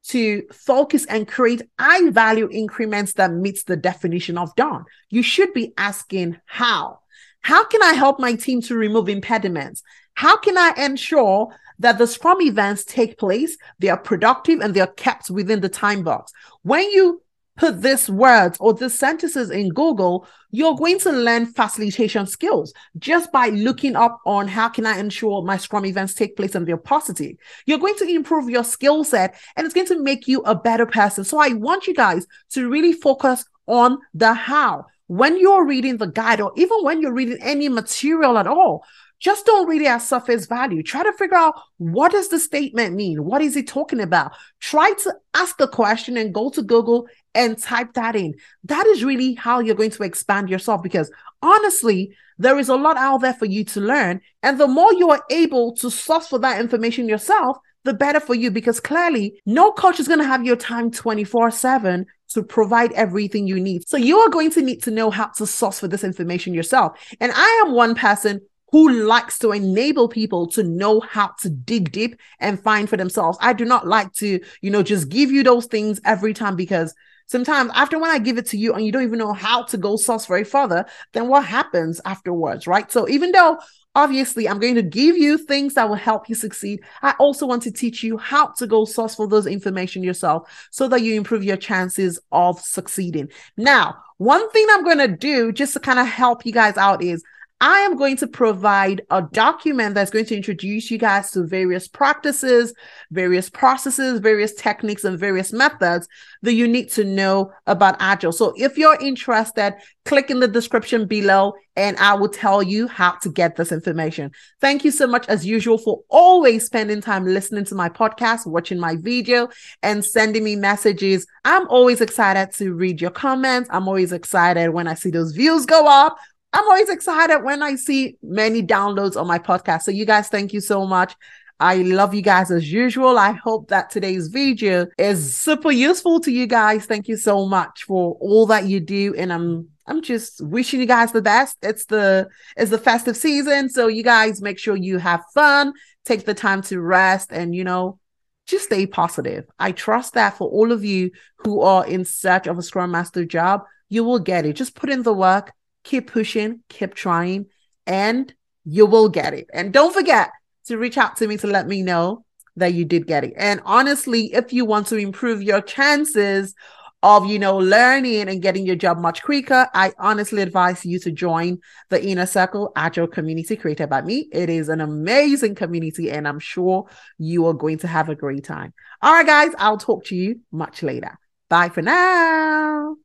to 0.05 0.45
focus 0.53 1.05
and 1.07 1.27
create 1.27 1.63
high 1.81 2.11
value 2.11 2.49
increments 2.53 3.15
that 3.15 3.33
meets 3.33 3.65
the 3.65 3.77
definition 3.77 4.39
of 4.39 4.55
done? 4.55 4.85
You 5.11 5.25
should 5.25 5.53
be 5.53 5.75
asking 5.77 6.39
how. 6.47 7.01
How 7.41 7.65
can 7.65 7.83
I 7.83 7.93
help 7.93 8.21
my 8.21 8.37
team 8.37 8.61
to 8.63 8.77
remove 8.77 9.09
impediments? 9.09 9.83
How 10.15 10.37
can 10.37 10.57
I 10.57 10.73
ensure 10.79 11.49
that 11.81 11.99
the 11.99 12.07
Scrum 12.07 12.41
events 12.41 12.85
take 12.85 13.19
place, 13.19 13.57
they 13.81 13.89
are 13.89 13.99
productive, 13.99 14.61
and 14.61 14.75
they 14.75 14.81
are 14.81 14.87
kept 14.87 15.29
within 15.29 15.61
the 15.61 15.69
time 15.69 16.05
box? 16.05 16.33
When 16.63 16.89
you 16.91 17.23
put 17.57 17.83
these 17.83 18.09
words 18.09 18.57
or 18.61 18.75
these 18.75 18.99
sentences 18.99 19.51
in 19.51 19.71
Google, 19.71 20.27
you're 20.51 20.77
going 20.77 20.99
to 21.01 21.13
learn 21.13 21.47
facilitation 21.47 22.27
skills 22.27 22.73
just 22.99 23.33
by 23.33 23.49
looking 23.49 23.97
up 23.97 24.21
on 24.27 24.49
how 24.49 24.69
can 24.69 24.87
I 24.87 24.99
ensure 24.99 25.43
my 25.43 25.57
Scrum 25.57 25.85
events 25.85 26.15
take 26.15 26.37
place 26.37 26.55
and 26.55 26.67
they're 26.67 26.77
positive. 26.77 27.37
You're 27.67 27.79
going 27.79 27.97
to 27.97 28.09
improve 28.09 28.49
your 28.49 28.65
skill 28.65 29.05
set 29.05 29.35
and 29.57 29.65
it's 29.65 29.75
going 29.75 29.89
to 29.89 30.03
make 30.03 30.29
you 30.29 30.43
a 30.43 30.55
better 30.55 30.87
person. 30.87 31.25
So 31.25 31.39
I 31.39 31.49
want 31.51 31.87
you 31.87 31.95
guys 31.95 32.27
to 32.51 32.69
really 32.69 32.93
focus 32.93 33.45
on 33.67 33.99
the 34.15 34.33
how. 34.35 34.87
When 35.09 35.39
you're 35.39 35.65
reading 35.65 35.99
the 35.99 36.09
guide 36.09 36.41
or 36.41 36.53
even 36.57 36.79
when 36.83 37.01
you're 37.01 37.13
reading 37.13 37.39
any 37.41 37.69
material 37.69 38.39
at 38.39 38.49
all, 38.49 38.85
just 39.19 39.47
don't 39.47 39.69
read 39.69 39.83
it 39.83 39.87
at 39.87 39.99
surface 39.99 40.47
value. 40.47 40.83
Try 40.83 41.03
to 41.03 41.13
figure 41.13 41.37
out 41.37 41.55
what 41.79 42.13
does 42.13 42.29
the 42.29 42.39
statement 42.39 42.95
mean? 42.95 43.25
What 43.25 43.43
is 43.43 43.57
it 43.57 43.67
talking 43.67 44.01
about? 44.01 44.33
Try 44.61 44.93
to 45.05 45.15
ask 45.35 45.57
the 45.57 45.69
question 45.69 46.17
and 46.17 46.35
go 46.35 46.51
to 46.51 46.63
Google 46.63 47.09
and 47.35 47.59
type 47.59 47.95
that 47.95 48.17
in. 48.17 48.35
That 48.65 48.87
is 48.87 49.05
really 49.05 49.35
how 49.35 49.61
you're 49.61 49.75
going 49.75 49.91
to 49.91 50.03
expand 50.03 50.51
yourself 50.51 50.83
because 50.83 51.11
honestly, 51.43 52.15
there 52.39 52.59
is 52.59 52.69
a 52.69 52.77
lot 52.77 52.97
out 52.99 53.23
there 53.23 53.35
for 53.35 53.47
you 53.47 53.65
to 53.65 53.81
learn. 53.81 54.21
And 54.43 54.61
the 54.61 54.67
more 54.67 54.93
you 54.93 55.11
are 55.11 55.23
able 55.31 55.75
to 55.77 55.91
source 55.91 56.29
for 56.29 56.39
that 56.41 56.61
information 56.61 57.09
yourself, 57.09 57.57
the 57.85 57.95
better 57.95 58.21
for 58.21 58.35
you 58.35 58.51
because 58.51 58.81
clearly 58.81 59.41
no 59.47 59.73
coach 59.73 60.01
is 60.01 60.09
going 60.09 60.19
to 60.19 60.27
have 60.27 60.45
your 60.45 60.57
time 60.57 60.91
24 60.91 61.53
7 61.53 62.05
to 62.29 62.43
provide 62.43 62.93
everything 62.93 63.47
you 63.47 63.61
need. 63.61 63.89
So 63.89 63.97
you 63.97 64.19
are 64.19 64.29
going 64.29 64.51
to 64.53 64.63
need 64.63 64.83
to 64.83 64.91
know 64.91 65.11
how 65.11 65.27
to 65.37 65.47
source 65.47 65.79
for 65.79 65.89
this 65.89 66.05
information 66.05 66.53
yourself. 66.53 66.99
And 67.21 67.33
I 67.35 67.63
am 67.65 67.73
one 67.73 67.95
person 67.95 68.41
who 68.73 68.91
likes 69.05 69.39
to 69.39 69.53
enable 69.53 70.09
people 70.09 70.47
to 70.49 70.63
know 70.63 71.01
how 71.01 71.33
to 71.41 71.49
dig 71.49 71.93
deep 71.93 72.17
and 72.41 72.61
find 72.61 72.89
for 72.89 72.97
themselves. 72.97 73.39
I 73.41 73.53
do 73.53 73.65
not 73.65 73.87
like 73.87 74.13
to, 74.15 74.41
you 74.61 74.71
know, 74.71 74.83
just 74.83 75.09
give 75.09 75.31
you 75.31 75.43
those 75.43 75.67
things 75.67 76.01
every 76.05 76.35
time 76.35 76.57
because 76.57 76.95
sometimes 77.27 77.71
after 77.75 77.99
when 77.99 78.11
I 78.11 78.19
give 78.19 78.39
it 78.39 78.47
to 78.47 78.59
you 78.59 78.75
and 78.75 78.85
you 78.85 78.93
don't 78.93 79.03
even 79.03 79.19
know 79.19 79.33
how 79.33 79.63
to 79.65 79.77
go 79.77 79.97
source 79.97 80.27
very 80.27 80.45
further, 80.45 80.85
then 81.13 81.29
what 81.29 81.45
happens 81.45 82.01
afterwards, 82.05 82.67
right? 82.67 82.91
So 82.91 83.09
even 83.09 83.33
though 83.33 83.59
obviously 83.95 84.49
I'm 84.49 84.59
going 84.59 84.75
to 84.75 84.83
give 84.83 85.17
you 85.17 85.39
things 85.39 85.75
that 85.75 85.89
will 85.89 85.97
help 85.97 86.29
you 86.29 86.35
succeed, 86.35 86.81
I 87.03 87.15
also 87.19 87.47
want 87.47 87.63
to 87.63 87.73
teach 87.73 88.03
you 88.03 88.19
how 88.19 88.49
to 88.59 88.67
go 88.67 88.85
source 88.85 89.15
for 89.15 89.29
those 89.29 89.47
information 89.47 90.03
yourself 90.03 90.69
so 90.71 90.89
that 90.89 91.03
you 91.03 91.15
improve 91.15 91.45
your 91.45 91.57
chances 91.57 92.19
of 92.33 92.61
succeeding. 92.61 93.31
Now, 93.57 93.97
one 94.19 94.49
thing 94.51 94.67
I'm 94.71 94.85
going 94.85 94.99
to 94.99 95.09
do 95.09 95.53
just 95.53 95.73
to 95.75 95.81
kind 95.81 95.99
of 95.99 96.07
help 96.07 96.45
you 96.47 96.53
guys 96.53 96.77
out 96.77 97.03
is 97.03 97.23
I 97.61 97.79
am 97.81 97.97
going 97.97 98.19
to 98.19 98.27
provide 98.27 99.01
a 99.11 99.23
document 99.23 99.95
that's 99.95 100.11
going 100.11 100.27
to 100.27 100.37
introduce 100.37 100.91
you 100.91 100.99
guys 100.99 101.31
to 101.31 101.45
various 101.45 101.89
practices, 101.89 102.75
various 103.11 103.49
processes, 103.49 104.21
various 104.21 104.53
techniques, 104.53 105.05
and 105.05 105.19
various 105.19 105.55
methods 105.55 106.07
that 106.43 106.53
you 106.53 106.69
need 106.69 106.91
to 106.91 107.05
know 107.05 107.51
about 107.67 107.97
Agile. 107.99 108.33
So 108.33 108.53
if 108.57 108.77
you're 108.77 109.01
interested, 109.01 109.75
click 110.05 110.31
in 110.31 110.41
the 110.41 110.49
description 110.49 111.07
below 111.07 111.55
and 111.77 111.97
I 111.97 112.13
will 112.15 112.29
tell 112.29 112.63
you 112.63 112.89
how 112.89 113.13
to 113.23 113.31
get 113.31 113.57
this 113.57 113.73
information. 113.73 114.33
Thank 114.61 114.85
you 114.85 114.91
so 114.91 115.07
much, 115.07 115.27
as 115.29 115.47
usual, 115.47 115.79
for 115.79 116.03
always 116.11 116.67
spending 116.67 117.01
time 117.01 117.25
listening 117.25 117.65
to 117.67 117.75
my 117.75 117.89
podcast, 117.89 118.47
watching 118.47 118.79
my 118.79 118.97
video, 118.97 119.49
and 119.83 120.05
sending 120.05 120.45
me 120.45 120.57
messages. 120.57 121.27
I'm 121.47 121.67
always 121.69 122.03
excited 122.03 122.53
to 122.57 122.75
read 122.75 123.01
your 123.01 123.11
comments. 123.11 123.71
I'm 123.73 123.89
always 123.89 124.13
excited 124.13 124.71
when 124.71 124.89
I 124.89 124.95
see 124.95 125.11
those 125.11 125.33
views 125.33 125.65
go 125.65 125.87
up 125.87 126.19
I'm 126.53 126.65
always 126.65 126.89
excited 126.89 127.41
when 127.41 127.63
I 127.63 127.75
see 127.75 128.17
many 128.23 128.63
downloads 128.63 129.21
on 129.21 129.27
my 129.27 129.39
podcast. 129.39 129.83
So, 129.83 129.91
you 129.91 130.07
guys, 130.07 130.29
thank 130.29 130.53
you 130.53 130.61
so 130.61 130.87
much. 130.87 131.15
I 131.59 131.77
love 131.77 132.15
you 132.15 132.21
guys 132.23 132.51
as 132.51 132.71
usual. 132.71 133.19
I 133.19 133.33
hope 133.33 133.69
that 133.69 133.91
today's 133.91 134.29
video 134.29 134.87
is 134.99 135.37
super 135.37 135.71
useful 135.71 136.21
to 136.21 136.31
you 136.31 136.47
guys. 136.47 136.85
Thank 136.85 137.09
you 137.09 137.17
so 137.17 137.47
much 137.47 137.85
for 137.85 138.17
all 138.21 138.47
that 138.47 138.67
you 138.67 138.81
do. 138.81 139.15
And 139.17 139.33
I'm 139.33 139.69
I'm 139.87 140.03
just 140.03 140.45
wishing 140.45 140.81
you 140.81 140.87
guys 140.87 141.13
the 141.13 141.23
best. 141.23 141.57
It's 141.63 141.87
the 141.87 142.29
it's 142.57 142.71
the 142.71 142.79
festive 142.79 143.17
season. 143.17 143.71
So 143.71 143.87
you 143.87 144.03
guys 144.03 144.43
make 144.43 144.59
sure 144.59 144.77
you 144.77 144.99
have 144.99 145.25
fun, 145.33 145.73
take 146.05 146.27
the 146.27 146.35
time 146.35 146.61
to 146.63 146.81
rest, 146.81 147.33
and 147.33 147.55
you 147.55 147.65
know, 147.65 147.99
just 148.47 148.67
stay 148.67 148.87
positive. 148.87 149.47
I 149.59 149.73
trust 149.73 150.13
that 150.15 150.37
for 150.37 150.49
all 150.49 150.73
of 150.73 150.85
you 150.85 151.11
who 151.39 151.63
are 151.63 151.87
in 151.87 152.05
search 152.05 152.47
of 152.47 152.59
a 152.59 152.63
Scrum 152.63 152.91
Master 152.91 153.25
job, 153.25 153.63
you 153.89 154.05
will 154.05 154.19
get 154.19 154.45
it. 154.45 154.55
Just 154.55 154.75
put 154.75 154.91
in 154.91 155.03
the 155.03 155.15
work 155.15 155.53
keep 155.87 156.11
pushing, 156.11 156.61
keep 156.69 156.95
trying, 156.95 157.47
and 157.87 158.35
you 158.65 158.85
will 158.85 159.09
get 159.09 159.33
it. 159.33 159.47
And 159.55 159.73
don't 159.73 159.95
forget 159.95 160.31
to 160.67 160.77
reach 160.77 160.99
out 160.99 161.17
to 161.19 161.29
me 161.29 161.37
to 161.39 161.47
let 161.47 161.67
me 161.67 161.83
know 161.83 162.25
that 162.57 162.75
you 162.75 162.85
did 162.85 163.07
get 163.07 163.25
it. 163.25 163.35
And 163.37 163.61
honestly, 163.65 164.35
if 164.35 164.53
you 164.53 164.65
want 164.65 164.89
to 164.89 164.97
improve 164.97 165.43
your 165.43 165.61
chances 165.61 166.55
of 167.03 167.27
you 167.27 167.39
know 167.39 167.59
learning 167.59 168.29
and 168.29 168.41
getting 168.41 168.65
your 168.65 168.75
job 168.75 168.99
much 168.99 169.23
quicker 169.23 169.69
i 169.75 169.93
honestly 169.99 170.41
advise 170.41 170.83
you 170.85 170.99
to 170.99 171.13
join 171.13 171.59
the 171.91 172.03
inner 172.03 172.25
circle 172.25 172.73
agile 172.75 173.07
community 173.07 173.55
created 173.55 173.91
by 173.91 174.01
me 174.01 174.31
it 174.33 174.49
is 174.49 174.71
an 174.71 174.81
amazing 174.81 175.55
community 175.55 176.11
and 176.11 176.27
i'm 176.27 176.39
sure 176.39 176.89
you 177.19 177.47
are 177.47 177.53
going 177.53 177.77
to 177.77 177.87
have 177.87 178.09
a 178.09 178.15
great 178.15 178.45
time 178.45 178.73
all 179.03 179.13
right 179.13 179.27
guys 179.27 179.53
i'll 179.59 179.77
talk 179.77 180.07
to 180.07 180.17
you 180.17 180.41
much 180.51 180.83
later 180.83 181.19
bye 181.51 181.69
for 181.69 181.83
now 181.83 182.97